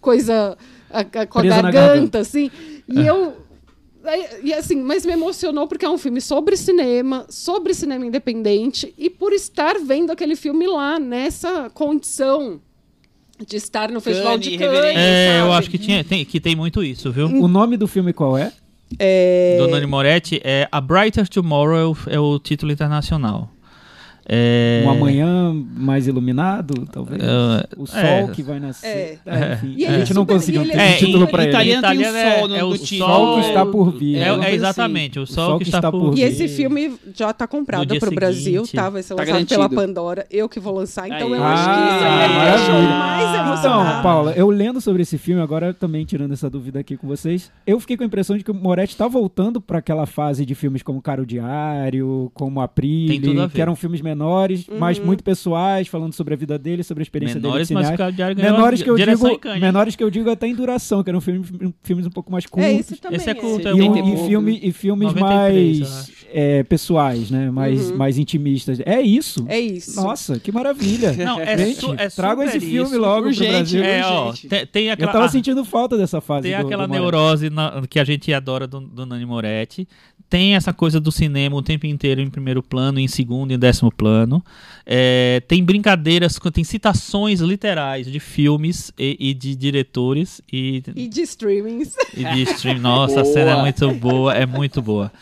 [0.00, 0.56] coisa
[0.90, 2.18] a- a- com a garganta, garganta.
[2.18, 2.50] assim?
[2.88, 3.44] E eu
[4.04, 8.94] Aí, E assim, mas me emocionou porque é um filme sobre cinema, sobre cinema independente,
[8.96, 12.60] e por estar vendo aquele filme lá, nessa condição
[13.44, 14.96] de estar no Festival de Cannes.
[14.96, 17.26] É, eu acho que, tinha, tem, que tem muito isso, viu?
[17.26, 18.52] O nome do filme qual é?
[18.98, 23.50] É, Do Nani Moretti é A Brighter Tomorrow é o título internacional.
[24.28, 24.82] É...
[24.84, 27.22] Um amanhã mais iluminado, talvez.
[27.22, 28.28] É, o sol é.
[28.32, 28.86] que vai nascer.
[28.88, 29.18] É.
[29.24, 31.52] É, enfim, E a gente não conseguiu e ter é um É, título pra ele.
[31.52, 33.10] italiano tem um sol no- é, é o no O título.
[33.10, 34.16] sol que É, está por vir.
[34.16, 36.22] É, É, é coisa exatamente, o O sol, que está por E vir.
[36.22, 38.90] esse filme já está comprado para o Brasil, tá?
[38.90, 39.68] Vai ser Tá lançado pela.
[39.68, 40.26] Pandora.
[40.30, 41.38] Eu que vou lançar, então Aí.
[41.38, 42.88] eu acho que isso Ah, aí deixou maravilha.
[42.98, 44.02] mais Então, emocionada.
[44.02, 47.78] Paula, eu lendo sobre esse filme, agora também tirando essa dúvida aqui com vocês, eu
[47.78, 50.82] fiquei com a impressão de que o Moretti está voltando para aquela fase de filmes
[50.82, 53.50] como Caro Diário, como A Tem tudo a Prilly, ver.
[53.50, 54.15] que eram filmes menores,
[54.78, 55.06] mas Uhum.
[55.06, 58.12] muito pessoais, falando sobre a vida dele, sobre a experiência Menores, dele mas de o
[58.12, 61.20] Diário ganhou Menores que eu digo, menores que eu digo até em duração, que eram
[61.20, 61.48] filmes,
[61.82, 62.70] filmes um pouco mais curtos.
[62.70, 64.14] É, esse também Esse é culto, E, é um- bom.
[64.24, 67.50] e filme, e filmes 93, eu mais é, pessoais, né?
[67.50, 67.96] Mais, Uhum.
[67.96, 68.78] mais intimistas.
[68.84, 69.44] É isso.
[69.48, 69.96] É isso.
[69.96, 71.12] Nossa, que maravilha.
[71.16, 72.98] Não, é, Gente, su é trago esse filme isso.
[72.98, 73.84] logo Urgente, pro Brasil.
[73.84, 74.48] É, ó, gente.
[74.48, 76.48] tem, tem Eu aquela, tava ah, sentindo falta dessa fase.
[76.48, 79.86] tem do- aquela do neurose na- que a gente adora do, do Nani Moretti.
[80.28, 83.58] Tem essa coisa do cinema o tempo inteiro em primeiro plano, em segundo e em
[83.58, 84.44] décimo plano.
[84.84, 91.22] É, tem brincadeiras, tem citações literais de filmes e, e de diretores e, E de
[91.22, 91.94] streamings.
[92.16, 92.78] e de stream.
[92.80, 95.12] Nossa, a cena é muito boa, é muito boa.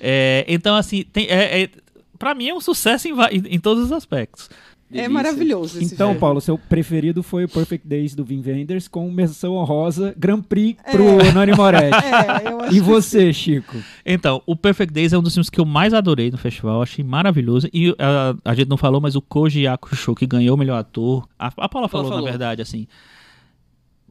[0.00, 1.70] É, então, assim, tem, é, é,
[2.18, 4.48] pra mim é um sucesso em, em- em todos os aspectos.
[4.88, 5.08] É Delícia.
[5.12, 6.20] maravilhoso esse Então, filme.
[6.20, 10.78] Paulo, seu preferido foi o Perfect Days do Vin Wenders com menção honrosa Grand Prix
[10.92, 11.90] pro Nani Moretti.
[12.46, 13.76] É, eu acho E você, Chico?
[14.04, 17.04] Então, o Perfect Days é um dos filmes que eu mais adorei no festival, achei
[17.04, 17.68] maravilhoso.
[17.74, 21.28] E ah, a gente não falou, mas o Koji Yakusho, que ganhou o melhor ator.
[21.38, 22.24] A, a Paula falou, falou.
[22.24, 22.86] na verdade, assim.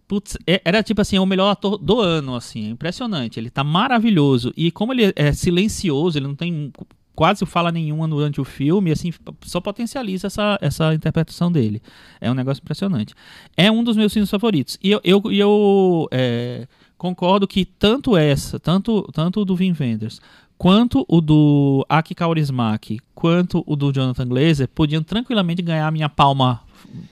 [0.08, 3.40] Putz, é- era tipo assim, o melhor ator do ano, assim, é impressionante.
[3.40, 4.54] Ele tá maravilhoso.
[4.56, 6.72] E como ele é silencioso, ele não tem
[7.16, 9.12] quase fala nenhuma durante o filme, assim,
[9.42, 11.82] só potencializa essa, essa interpretação dele.
[12.20, 13.14] É um negócio impressionante.
[13.56, 14.78] É um dos meus filmes favoritos.
[14.84, 20.20] E eu, eu, eu é, concordo que tanto essa, tanto, tanto o do Vin Wenders,
[20.58, 26.10] quanto o do Aki Kaurismäki, quanto o do Jonathan Glazer, podiam tranquilamente ganhar a minha
[26.10, 26.62] palma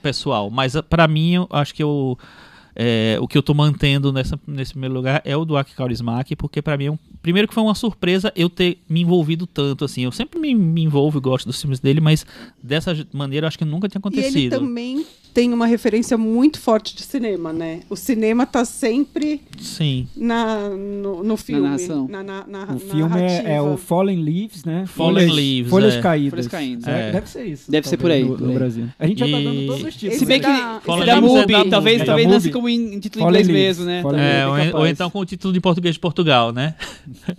[0.02, 0.50] pessoal.
[0.50, 2.18] Mas para mim, eu acho que eu
[2.76, 6.34] é, o que eu tô mantendo nessa, nesse primeiro lugar é o do Aki Kaurismäki,
[6.34, 9.84] porque para mim, é um, primeiro que foi uma surpresa eu ter me envolvido tanto,
[9.84, 10.02] assim.
[10.02, 12.26] Eu sempre me, me envolvo e gosto dos filmes dele, mas
[12.62, 14.36] dessa maneira eu acho que nunca tinha E acontecido.
[14.36, 17.80] ele também tem uma referência muito forte de cinema, né?
[17.90, 20.06] O cinema tá sempre Sim.
[20.16, 21.60] na, no, no filme.
[21.62, 22.06] narração.
[22.08, 23.76] Na, na, na, O filme é, é o.
[23.76, 24.84] Fallen Leaves, né?
[24.86, 26.00] Fallen Folhas- Leaves, Folhas é.
[26.00, 26.30] caídas.
[26.30, 26.86] Folhas caídas.
[26.86, 27.12] É, É.
[27.12, 27.68] Deve ser isso.
[27.70, 28.54] Deve ser por aí, No, por no.
[28.54, 28.86] Brasil.
[28.96, 30.18] A gente já tá E- dando todos os títulos.
[30.18, 33.00] Se bem que da- Fallen esse da é MUBI, talvez, talvez lance como em, em
[33.00, 33.84] título em Fallen inglês Leaves.
[33.84, 34.24] mesmo, né?
[34.24, 36.76] É, é ou, ou então com o título de português de Portugal, né?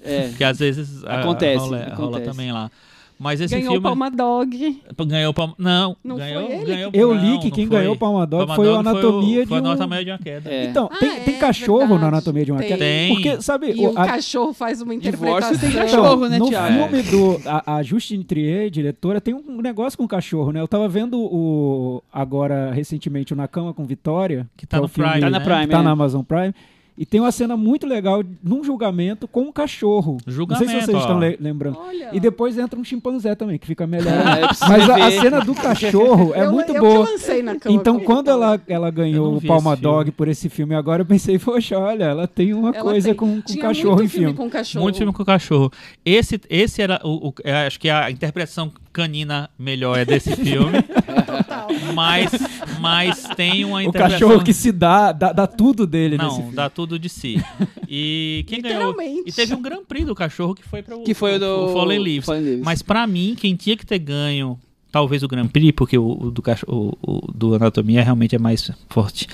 [0.03, 0.29] É.
[0.37, 2.25] Que às vezes ah, Acontece, rola, rola acontece.
[2.29, 2.69] também lá.
[3.17, 4.81] Mas esse Ganhou filme o Palma Dog.
[5.07, 7.97] ganhou Palma Não, Não ganhou, foi ele ganhou Eu li que não quem ganhou o
[7.97, 9.61] Palma Dog Palma foi o Dog Anatomia de foi, um...
[9.61, 10.49] Foi a Anatomia de uma Queda.
[10.51, 10.65] É.
[10.65, 12.01] Então, Ah, tem, é, tem cachorro verdade.
[12.01, 12.67] na Anatomia de uma Tem.
[12.67, 12.79] Queda.
[12.79, 13.13] Tem.
[13.13, 13.71] Porque, sabe...
[13.71, 15.57] E o- o a- cachorro faz uma Divórcio interpretação.
[15.59, 16.89] tem Então, cachorro, né, no Thiago?
[16.89, 20.59] filme do a, a Justine Trier, diretora, tem um negócio com cachorro, né?
[20.59, 24.83] Eu tava vendo o agora recentemente o Na Cama com Vitória, Que tá é o
[24.83, 25.45] no filme Prime, Tá na né?
[25.45, 25.83] Prime, que tá é.
[25.83, 26.53] na Amazon Prime.
[26.97, 30.17] E tem uma cena muito legal num julgamento com um cachorro.
[30.25, 30.99] Não Julgamento, sei se vocês ó.
[31.01, 31.77] estão le- lembrando.
[31.77, 32.09] Olha.
[32.13, 34.13] E depois entra um chimpanzé também, que fica melhor.
[34.47, 37.05] Preciso Mas a, a cena do cachorro é eu, muito eu boa.
[37.05, 39.81] Que lancei na cama Então, quando ela, ela ganhou não o Palma filme.
[39.81, 43.15] Dog por esse filme agora, eu pensei, poxa, olha, ela tem uma Ela coisa tem-
[43.15, 44.33] com, com Tinha cachorro muito em filme.
[44.33, 44.83] com cachorro.
[44.83, 45.71] Muito filme com cachorro.
[46.05, 50.77] Esse, esse era o, o- eu acho que a interpretação canina melhor é desse filme.
[51.93, 52.31] mas,
[52.79, 56.35] mas tem uma O interpretação cachorro que se dá, dá, dá tudo dele nesse não,
[56.37, 56.51] filme.
[56.55, 57.43] dá tudo de si.
[57.87, 58.95] E quem ganhou?
[59.25, 61.73] E teve um Grand Prix do cachorro que foi para o Que foi o do...
[61.73, 62.25] Fallen Leaves.
[62.25, 62.63] Fallen Leaves.
[62.63, 64.59] Mas pra mim, quem tinha que ter ganho,
[64.91, 68.39] talvez o Grand Prix, porque o, o do, cachorro, o, o do Anatomia realmente é
[68.39, 69.27] mais forte,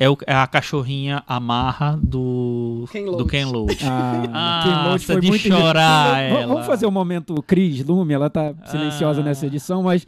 [0.00, 3.30] é, o- é a cachorrinha amarra do Ken do Loach.
[3.30, 3.78] Ken Loach.
[3.84, 6.46] Ah, Ah, Ken Loach essa foi de muito chorar, ela.
[6.46, 9.24] Vamos fazer o momento Cris Lume, ela tá silenciosa Ah.
[9.24, 10.06] nessa edição, mas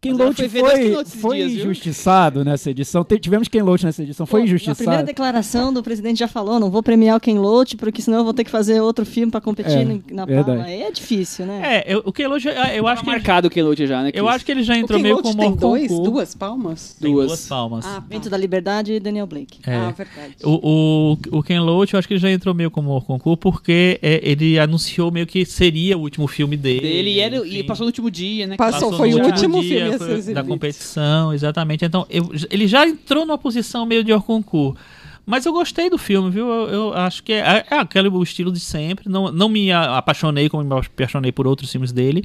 [0.00, 3.04] Ken Loach foi Ken foi, Loach dias, injustiçado nessa edição.
[3.20, 5.06] Tivemos Ken Loach nessa edição, foi Pô, Na primeira injustiçado.
[5.06, 8.32] declaração do presidente já falou, não vou premiar o Ken Loach, porque senão eu vou
[8.32, 9.84] ter que fazer outro filme pra competir É,
[10.14, 10.46] na verdade.
[10.58, 10.64] palma.
[10.64, 11.82] Aí é difícil, né?
[11.84, 14.10] É, eu- o Ken Loach, eu, eu acho que ele, marcado o Kelote já, né?
[14.14, 14.34] eu Chris?
[14.36, 16.96] acho que ele já entrou Ken meio Loach como tem dois, duas palmas?
[17.00, 17.26] Tem Duas.
[17.26, 17.84] duas palmas.
[17.84, 19.58] Ah, Vento da Liberdade e Daniel Blake.
[19.66, 19.74] É.
[19.74, 20.36] ah, verdade.
[20.44, 23.98] O, o, o Ken Loach, eu acho que ele já entrou meio como concurso porque
[24.00, 26.80] é, ele anunciou meio que seria o último filme dele.
[26.80, 28.56] Dele e, era, e passou no último dia, né?
[28.56, 30.44] Passou, Passou foi o último último dia, filme da exibido.
[30.48, 31.84] competição, exatamente.
[31.84, 34.76] Então, eu- ele já entrou numa posição meio de concurso.
[35.24, 36.48] Mas eu gostei do filme, viu?
[36.48, 39.08] Eu, eu acho que é, é aquele estilo de sempre.
[39.10, 42.24] Não, não me apaixonei como me apaixonei por outros filmes dele.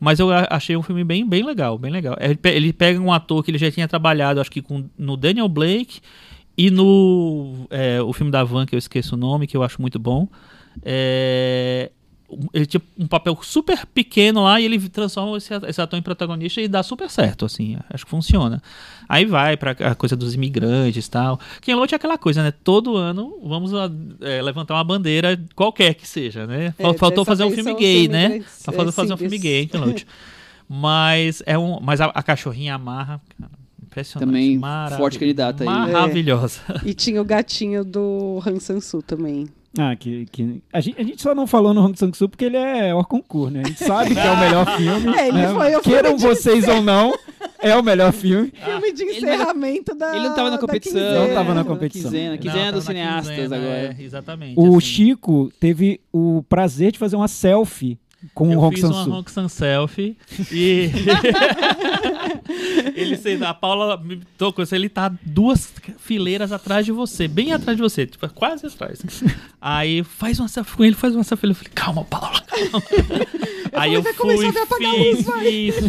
[0.00, 2.16] Mas eu achei um filme bem, bem legal, bem legal.
[2.20, 5.16] Ele, pe- ele pega um ator que ele já tinha trabalhado, acho que com, no
[5.16, 6.00] Daniel Blake
[6.56, 9.80] e no é, o filme da Van, que eu esqueço o nome, que eu acho
[9.82, 10.26] muito bom.
[10.82, 11.90] É,
[12.52, 16.60] ele tinha um papel super pequeno lá e ele transforma esse, esse ator em protagonista
[16.60, 18.62] e dá super certo, assim, acho que funciona.
[19.08, 21.40] Aí vai pra a coisa dos imigrantes e tal.
[21.62, 22.52] Ken Loach é aquela coisa, né?
[22.62, 26.74] Todo ano vamos a- é, levantar uma bandeira, qualquer que seja, né?
[26.78, 28.40] É, Faltou dessa fazer um filme gay, né?
[28.40, 30.06] Tá faltando é, fazer um filme gay, Ken Loach.
[30.68, 33.50] Mas é um, mas a, a cachorrinha amarra, cara,
[33.82, 35.66] impressionante, Também maravilhosa, forte candidata aí.
[35.66, 36.60] Maravilhosa.
[36.84, 39.48] E tinha o gatinho do Han Sang-soo também.
[39.76, 40.62] Ah, que, que...
[40.72, 43.52] A, gente, a gente só não falou no Hong Sang-soo porque ele é o concurso,
[43.52, 43.62] né?
[43.64, 45.16] A gente sabe que é o melhor filme.
[45.16, 45.54] É, ele né?
[45.54, 47.14] foi o Queiram filme vocês ou não,
[47.58, 48.52] é o melhor filme.
[48.64, 51.28] filme de ele encerramento da Ele não tava na da competição.
[51.28, 52.10] Não tava na competição.
[52.10, 53.96] Quinzena, Não, quinzena tava dos cineastas quinzena, agora.
[53.98, 54.54] é, exatamente.
[54.58, 54.80] O assim.
[54.80, 57.98] Chico teve o prazer de fazer uma selfie
[58.34, 59.14] com eu o Hong fiz uma Sang-soo.
[59.14, 60.16] Hong Sang selfie
[60.50, 60.90] e
[62.94, 67.76] ele sei, a Paula me tocou, ele tá duas fileiras atrás de você, bem atrás
[67.76, 69.00] de você, tipo, quase atrás.
[69.60, 72.82] Aí faz uma selfie com ele, faz uma selfie, eu falei, calma, Paula, calma.
[73.72, 75.26] Aí eu vai fui, começar a ver apagar a fiz,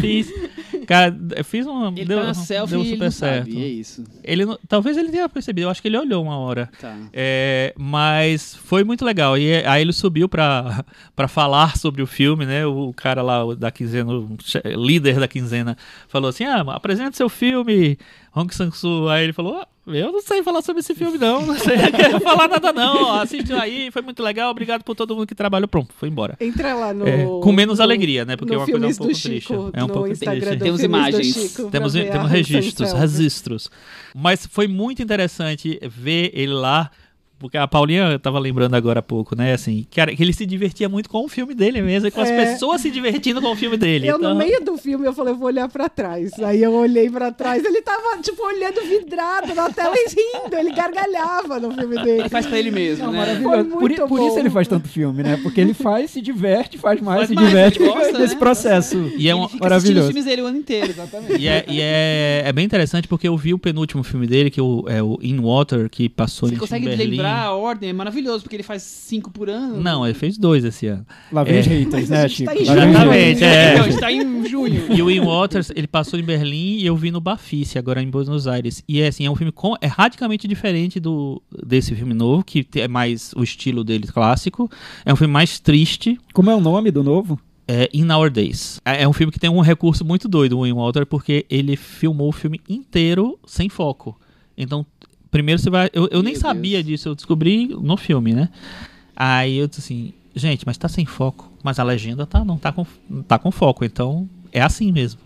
[0.00, 0.50] fiz.
[0.90, 3.48] Cara, eu fiz uma Ele deu, tá na selfie deu ele super não certo.
[3.48, 4.04] sabe, é isso.
[4.24, 6.68] Ele talvez ele tenha percebido, eu acho que ele olhou uma hora.
[6.80, 6.98] Tá.
[7.12, 9.38] É, mas foi muito legal.
[9.38, 10.84] E é- aí ele subiu pra,
[11.14, 12.66] pra falar sobre o filme, né?
[12.66, 14.26] O cara lá da quinzena, o
[14.76, 15.76] líder da quinzena,
[16.08, 17.96] falou assim: Ah, apresente seu filme,
[18.34, 19.08] Hong Sang-soo.
[19.08, 19.68] Aí ele falou: "Ah,
[19.98, 21.44] Eu não sei falar sobre esse filme, não.
[21.46, 21.76] Não sei
[22.22, 23.12] falar nada, não.
[23.14, 24.50] Assistiu aí, foi muito legal.
[24.50, 25.68] Obrigado por todo mundo que trabalhou.
[25.68, 26.36] Pronto, foi embora.
[26.40, 27.06] Entra lá no.
[27.06, 28.36] É, com menos no- alegria, né?
[28.36, 29.40] Porque é uma coisa um pouco do triste.
[29.40, 30.62] Chico, É um no pouco Instagram triste.
[30.62, 31.26] Temos imagens.
[31.34, 33.70] Chico Temos, temos registros, registros.
[34.14, 36.90] Mas foi muito interessante ver ele lá
[37.40, 39.54] Porque a Paulinha tava lembrando agora há pouco, né?
[39.54, 42.28] Assim, era- que ele se divertia muito com o filme dele mesmo e com as
[42.28, 42.36] É.
[42.52, 44.06] pessoas se divertindo com o filme dele.
[44.06, 46.38] Eu, Então, no meio do filme, eu falei, eu vou olhar pra trás.
[46.40, 50.54] Aí eu olhei pra trás, ele tava, tipo, olhando vidrado na tela e rindo.
[50.54, 52.20] Ele gargalhava no filme dele.
[52.20, 53.40] Ele faz pra ele mesmo, Não, né?
[53.42, 54.38] Por, por isso bom.
[54.38, 55.38] ele faz tanto filme, né?
[55.42, 58.38] Porque ele faz, se diverte, faz mais, Faz se mais, diverte gosta, nesse né?
[58.38, 58.96] processo.
[59.16, 60.06] E é Ele fica um, maravilhoso.
[60.08, 61.40] filmes dele o ano inteiro, exatamente.
[61.40, 64.60] E, é, e é, é bem interessante porque eu vi o penúltimo filme dele, que
[64.60, 67.10] é o, é o In Water, que passou Você em consegue Berlim.
[67.12, 67.90] lembrar a ordem?
[67.90, 69.80] É maravilhoso, porque ele faz cinco por ano.
[69.80, 71.06] Não, ele fez dois esse ano.
[71.32, 71.60] Lá vem É.
[71.60, 72.50] haters, né, Chico?
[72.52, 72.78] tá em junho.
[72.88, 73.74] Exatamente, é.
[73.76, 74.92] Não, a gente tá em junho.
[74.92, 78.08] E o In Waters, ele passou em Berlim e eu vi no Bafice, agora em
[78.10, 78.82] Buenos Aires.
[78.88, 82.66] E é assim, é um filme com, é radicalmente diferente do desse filme novo, que
[82.76, 84.70] é mais o estilo dele clássico.
[85.04, 87.38] É um filme mais triste, Como é o nome do novo?
[87.68, 88.80] é In Our Days.
[88.84, 91.76] É, é um filme que tem um recurso muito doido, o In Water, porque ele
[91.76, 94.18] filmou o filme inteiro sem foco.
[94.58, 94.84] Então,
[95.30, 95.90] primeiro você vai.
[95.92, 98.48] Eu, eu nem Meu sabia disso, eu descobri no filme, né?
[99.14, 101.50] Aí eu disse assim, gente, mas tá sem foco.
[101.62, 102.86] Mas a legenda tá, não tá com,
[103.28, 105.20] tá com foco, então é assim mesmo.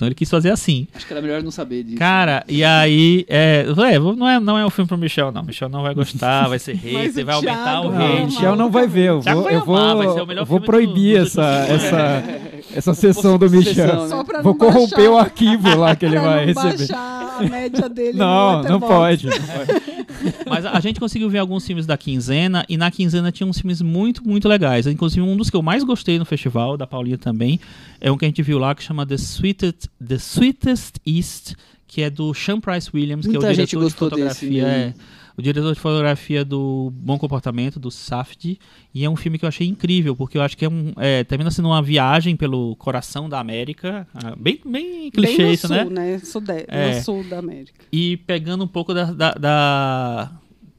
[0.00, 0.88] Então ele quis fazer assim.
[0.94, 1.98] Acho que era melhor não saber disso.
[1.98, 3.26] Cara, e aí.
[3.28, 5.42] É, é, não, é, não é um filme pro Michel, não.
[5.42, 8.24] Michel não vai gostar, vai ser hater, vai aumentar Thiago o hate.
[8.24, 9.08] Michel não vai ver.
[9.08, 11.26] Eu vou, eu vou, amar, vai ser o melhor eu vou filme proibir do- do-
[11.26, 12.24] essa, do- essa,
[12.76, 14.02] essa sessão do Sessão, Michel.
[14.04, 14.08] né?
[14.08, 16.88] Só pra Vou corromper baixar- o arquivo lá que ele pra vai não receber.
[16.88, 19.26] baixar a média dele Não, não pode.
[19.26, 19.99] não pode.
[20.48, 23.58] Mas a, a gente conseguiu ver alguns filmes da quinzena, e na quinzena tinha uns
[23.58, 24.86] filmes muito, muito legais.
[24.86, 27.58] Inclusive, um dos que eu mais gostei no festival, da Paulinha também,
[28.00, 31.54] é um que a gente viu lá que chama The Sweetest, The Sweetest East,
[31.86, 34.46] que é do Sean Price Williams, que é o Muita gente diretor de gostou desse
[34.46, 34.64] fotografia.
[34.64, 34.94] mesmo.
[35.00, 38.58] É, o diretor de fotografia do Bom Comportamento, do Safdie,
[38.94, 40.92] e é um filme que eu achei incrível, porque eu acho que é um.
[40.96, 44.06] É, termina sendo uma viagem pelo coração da América.
[44.14, 45.84] ah, Bem, bem clichê Bem no isso, sul, né?
[45.84, 46.20] né?
[46.68, 46.94] É.
[46.94, 47.80] No sul da América.
[47.92, 50.32] e pegando um pouco da, da- da-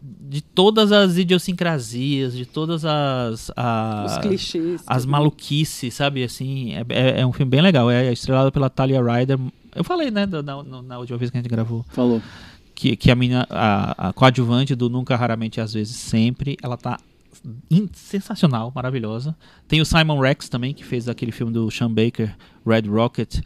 [0.03, 4.81] de todas as idiosincrasias, de todas as as, Os clichês.
[4.87, 5.11] as tudo.
[5.11, 6.23] maluquices, sabe?
[6.23, 7.89] Assim, é, é- é um filme bem legal.
[7.89, 9.37] É estrelado pela Talia Ryder.
[9.75, 12.21] Eu falei, né, da- na, na última vez que a gente gravou, Falou.
[12.81, 16.99] Que, que a menina, a, a coadjuvante do Nunca, Raramente, Às vezes, Sempre, ela tá
[17.93, 19.35] sensacional, maravilhosa.
[19.67, 23.41] Tem o Simon Rex também, que fez aquele filme do Sean Baker, Red Rocket.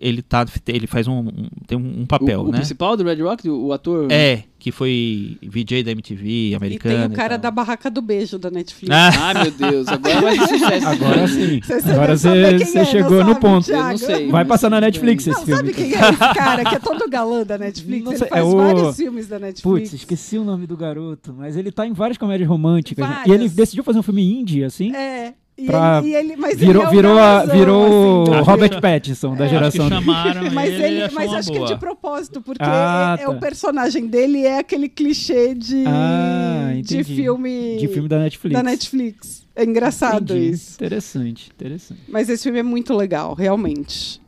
[0.00, 2.58] Ele, tá, ele faz um, um- tem um, um papel, o, o né?
[2.58, 4.08] principal do Red Rock, o, o ator?
[4.10, 6.94] É, que foi VJ da MTV, E americana.
[6.94, 7.50] tem o cara e da.
[7.50, 8.94] Barraca do Beijo da Netflix.
[8.94, 10.86] Ah, Ai, meu Deus, agora vai ser sucesso.
[10.88, 11.60] Agora sim.
[11.62, 13.64] Você- Agora você é, chegou no sabe, ponto.
[13.64, 13.86] Thiago?
[13.86, 14.28] Eu não sei.
[14.28, 15.56] Vai passar na Netflix Não, esse filme.
[15.56, 18.04] sabe quem é esse cara que é todo galã da Netflix?
[18.04, 19.62] Não Ele sei, faz é o- vários filmes da Netflix.
[19.62, 23.08] Putz, esqueci o nome do garoto, mas ele tá em várias comédias românticas.
[23.08, 23.14] né?
[23.14, 23.26] Várias.
[23.28, 24.94] E ele decidiu fazer um filme indie, assim.
[24.94, 25.32] É.
[25.58, 28.80] E Pra- ele, e ele, mas virou ele é virou, a, galãzão, virou assim, Robert.
[28.80, 29.48] Pattinson da É.
[29.48, 30.16] geração acho que dele.
[30.16, 31.68] chamaram Mas, ele, ele, mas acho que boa.
[31.68, 33.30] de propósito, porque Ah, é, é tá.
[33.32, 38.52] o personagem dele é aquele clichê de, Ah, de filme De filme da Netflix.
[38.54, 39.46] da Netflix.
[39.56, 40.50] É engraçado Entendi.
[40.50, 40.74] isso.
[40.74, 42.00] Interessante, interessante.
[42.06, 44.20] Mas esse filme é muito legal, realmente.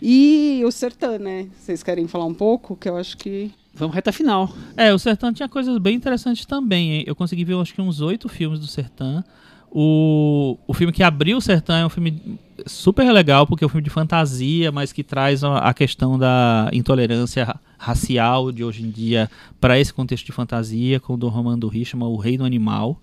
[0.00, 1.46] E o Sertã, né?
[1.58, 2.74] Vocês querem falar um pouco?
[2.74, 3.50] Que eu acho que.
[3.74, 4.50] Vamos reta final.
[4.76, 6.92] É, o Sertã tinha coisas bem interessantes também.
[6.92, 7.04] hein?
[7.06, 9.22] Eu consegui ver, acho que uns oito filmes do Sertã.
[9.72, 12.20] O, o filme que abriu o Sertã é um filme
[12.66, 17.44] super legal, porque é um filme de fantasia, mas que traz a, questão da intolerância
[17.44, 21.58] ra- racial de hoje em dia para esse contexto de fantasia, com o Dom Romano
[21.58, 23.00] do Rio, chama O Reino Animal.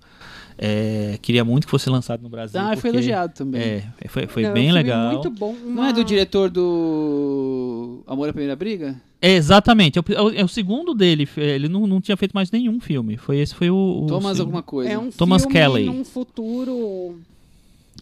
[0.58, 2.60] É, queria muito que fosse lançado no Brasil.
[2.60, 3.62] Ah, foi elogiado também.
[3.62, 5.14] É, foi, foi Não, é um bem legal.
[5.14, 5.56] Muito bom.
[5.66, 9.00] Não é do diretor do Amor à Primeira Briga?
[9.22, 11.28] É, exatamente, é o, é o- é segundo dele.
[11.38, 13.18] Ele não, não tinha feito mais nenhum filme.
[13.18, 14.04] Foi esse foi o.
[14.04, 14.92] o Thomas alguma coisa.
[14.92, 15.86] É um Thomas filme Kelly.
[15.86, 17.20] num futuro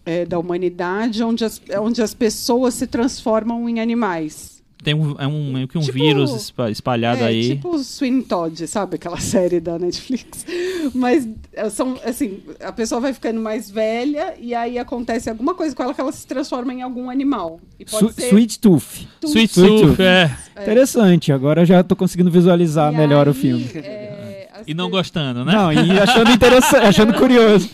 [0.06, 4.55] é, da humanidade onde as, onde as pessoas se transformam em animais.
[4.86, 7.56] Tem um, é um, meio que um Tipo- vírus espa- espalhado é, aí.
[7.56, 8.96] tipo Sweeney Todd, sabe?
[8.96, 10.46] Aquela série da Netflix.
[10.94, 15.76] Mas é, são, assim, a pessoa vai ficando mais velha e aí acontece alguma coisa
[15.76, 17.60] com ela que ela se transforma em algum animal.
[17.80, 19.08] E pode Su- ser Sweet Tooth.
[19.20, 19.32] tudo.
[19.32, 20.00] Sweet Sweet Tooth, Tooth.
[20.02, 20.38] é.
[20.62, 23.70] Interessante, agora já tô conseguindo visualizar E melhor o aí, filme.
[23.74, 25.52] é, E não gostando, né?
[25.52, 27.70] Não, e achando interessante, achando curioso.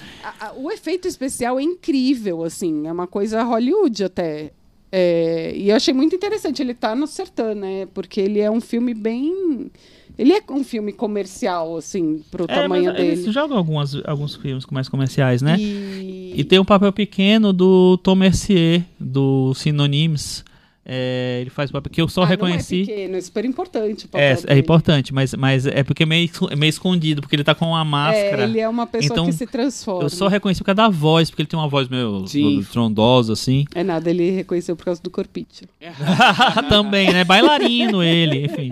[0.56, 4.52] o efeito especial é incrível, assim, é uma coisa Hollywood até.
[4.92, 7.88] É, e eu achei muito interessante ele tá no Sertã, né?
[7.94, 9.72] Porque ele é um filme bem.
[10.18, 13.32] Ele é um filme comercial, assim, pro É, tamanho mas eles dele.
[13.32, 15.56] jogam algumas, alguns filmes mais comerciais, né?
[15.58, 20.44] E, E tem um papel pequeno do Tom Mercier, do Synonyms.
[20.84, 22.86] É, ele faz o papel que eu só Ah, Não é reconheci.
[22.86, 24.06] pequeno, é super importante.
[24.06, 24.60] o papel É, é dele.
[24.62, 27.86] importante, mas, mas é porque é meio, é meio escondido, porque ele tá com uma
[27.86, 28.42] máscara.
[28.42, 30.04] É, ele é uma pessoa Então, que se transforma.
[30.04, 32.66] Eu só reconheci por causa da voz, porque ele tem uma voz meio Sim.
[32.72, 33.66] trondosa, assim.
[33.76, 35.66] É nada, ele reconheceu por causa do corpite.
[36.68, 37.24] Também, né?
[37.24, 38.72] Bailarino ele, enfim.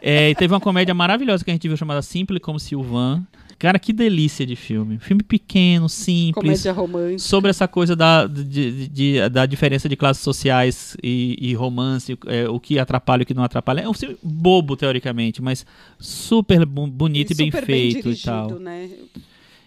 [0.00, 3.22] É, e teve uma comédia maravilhosa que a gente viu chamada Simple como Silvan,
[3.58, 4.98] Cara, que delícia de filme.
[5.00, 6.34] Filme pequeno, simples.
[6.34, 7.18] Comédia romântica.
[7.18, 12.16] Sobre essa coisa da, de- de- de- da diferença de classes sociais e, e romance,
[12.26, 13.80] é, o que atrapalha e o que não atrapalha.
[13.80, 15.66] É um filme bobo, teoricamente, mas
[15.98, 18.60] super bonito e, bem super feito dirigido, e tal.
[18.60, 18.90] Né?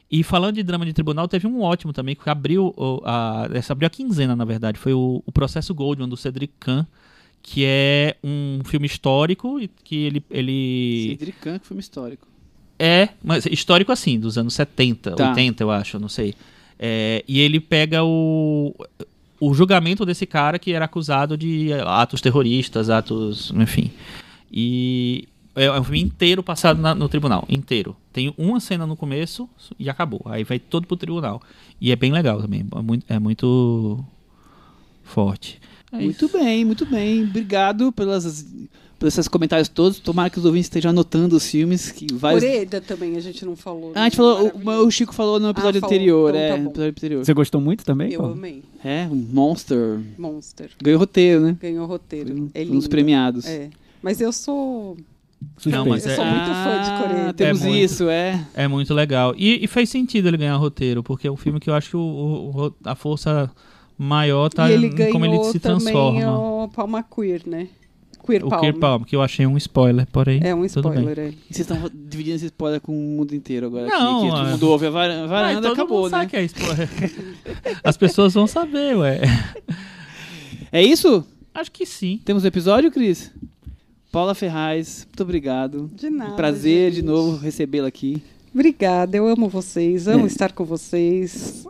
[0.10, 2.74] E falando de drama de tribunal, teve um ótimo também, que abriu
[3.04, 4.80] a, essa abriu a quinzena, na verdade.
[4.80, 6.86] Foi o, o Processo Goldman, do Cedric Kahn,
[7.44, 10.24] que é um filme histórico e que ele...
[10.30, 12.31] ele Cedric Kahn, que filme histórico.
[12.84, 15.30] É, mas histórico assim, dos anos 70, Tá.
[15.30, 16.34] 80, eu acho, não sei.
[16.80, 18.74] É, e ele pega o,
[19.40, 23.92] o julgamento desse cara que era acusado de atos terroristas, atos, enfim.
[24.52, 27.96] E é um filme inteiro passado na- no tribunal, inteiro.
[28.12, 30.22] Tem uma cena no começo e acabou.
[30.26, 31.42] Aí vai todo pro tribunal.
[31.80, 34.04] E é bem legal também, é muito, é muito
[35.04, 35.60] forte.
[35.92, 36.38] É muito isso.
[36.38, 37.24] bem, muito bem.
[37.24, 38.46] Obrigado pelas,
[39.02, 40.00] pelos esses comentários todos.
[40.00, 41.92] Tomara que os ouvintes estejam anotando os filmes.
[41.92, 42.44] Que vários...
[42.44, 43.92] Oreda também, a gente não falou.
[43.96, 45.96] Ah, a gente falou, o, o Chico falou no episódio Ah, falou.
[45.96, 47.26] anterior, Então é, tá episódio anterior.
[47.26, 48.34] Você gostou muito também, Eu Paulo?
[48.36, 48.64] amei.
[48.84, 50.00] É, um Monster.
[50.18, 50.70] Monster.
[50.82, 51.58] Ganhou roteiro, né?
[51.60, 52.34] Ganhou roteiro.
[52.34, 52.90] Um É um dos lindo.
[52.90, 53.46] premiados.
[53.48, 53.70] É.
[54.02, 54.96] Mas eu sou.
[55.66, 57.34] Não, mas eu é- sou muito fã de Ah, Coreia.
[57.34, 57.84] Temos É muito.
[57.84, 58.46] isso, é.
[58.54, 59.34] É muito legal.
[59.36, 61.98] E, e faz sentido ele ganhar roteiro, porque é um filme que eu acho que
[61.98, 63.50] o, o- a força
[63.98, 66.38] maior tá e ele em como ele se também transforma.
[66.64, 67.68] o Palma Queer, né?
[68.32, 68.62] Queer O Palma.
[68.62, 70.40] Queer Palm, que eu achei um spoiler, porém.
[70.44, 71.34] É um spoiler, é.
[71.50, 73.88] Vocês estão dividindo esse spoiler com o mundo inteiro agora.
[73.88, 74.52] Não, que todo é.
[74.52, 76.18] mundo ouve a varanda todo acabou, mundo né?
[76.18, 76.90] sabe que é spoiler.
[77.84, 79.22] As pessoas vão saber, ué.
[80.72, 81.26] É isso?
[81.54, 82.20] Acho que sim.
[82.24, 83.32] Temos o episódio, Cris?
[84.12, 85.90] Paula Ferraz, muito obrigado.
[85.94, 86.34] De nada.
[86.34, 87.06] Um prazer de gente.
[87.06, 88.22] novo recebê-la aqui.
[88.54, 90.28] Obrigada, eu amo vocês, amo É.
[90.28, 91.64] estar com vocês.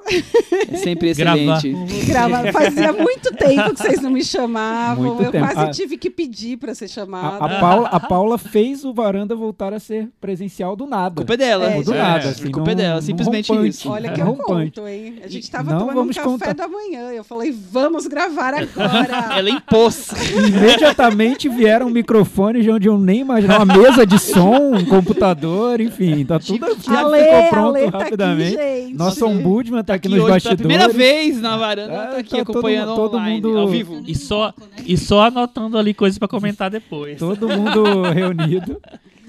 [0.71, 1.57] É sempre Gravar.
[1.57, 2.05] excelente.
[2.07, 2.51] Grava...
[2.51, 5.05] Fazia muito tempo que vocês não me chamavam.
[5.15, 5.45] Muito eu tempo.
[5.45, 5.71] quase Ah.
[5.71, 7.37] tive que pedir para ser A, chamada.
[7.45, 11.13] a Paula, a Paula fez o Varanda voltar a ser presencial do nada.
[11.13, 11.65] A culpa é dela.
[11.69, 12.49] É, do É, nada, a assim.
[12.49, 13.69] culpa é num- dela, simplesmente rompante.
[13.69, 13.89] isso.
[13.89, 14.71] Olha que É eu rompante.
[14.79, 15.15] conto, hein?
[15.23, 16.53] A gente tava Não tomando vamos um café contar.
[16.55, 17.11] da manhã.
[17.11, 19.35] Eu falei, vamos gravar agora.
[19.37, 20.09] Ela impôs.
[20.35, 23.63] Imediatamente vieram um microfone de onde eu nem imaginava.
[23.63, 27.97] Uma mesa de som, um computador, enfim, tá tudo já Ale, ficou pronto Ale tá
[27.99, 28.55] rapidamente.
[28.57, 28.93] aqui, gente.
[28.95, 30.57] Nosso ombudsman tá aqui, nos bastidores.
[30.59, 34.01] primeira vez na varanda, Ah, tá aqui tá acompanhando mundo- todo online, mundo- ao vivo.
[34.07, 34.53] E só,
[34.85, 37.17] e só anotando ali coisas pra comentar depois.
[37.19, 38.79] Todo mundo reunido.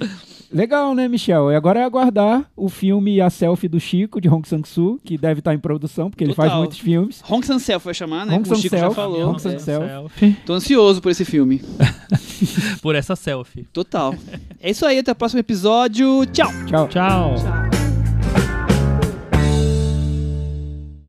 [0.53, 1.51] Legal, né, Michel?
[1.51, 5.41] E agora é aguardar o filme A Selfie do Chico, de Hong Sang-soo, que deve
[5.41, 6.49] estar em produção, porque ele Total.
[6.49, 7.23] faz muitos filmes.
[7.29, 8.35] Hong Sang-self vai chamar, né?
[8.35, 9.31] Hong Como o Chico já Sang-self, falou.
[9.31, 9.59] Hong Sang-.
[9.59, 10.37] Selfie.
[10.45, 11.63] Tô ansioso por esse filme.
[12.83, 13.65] Por essa selfie.
[13.73, 14.13] Total.
[14.61, 16.27] É isso aí, até o próximo episódio.
[16.27, 16.51] Tchau!
[16.67, 16.89] Tchau.
[16.89, 17.35] Tchau.
[17.37, 17.62] Tchau.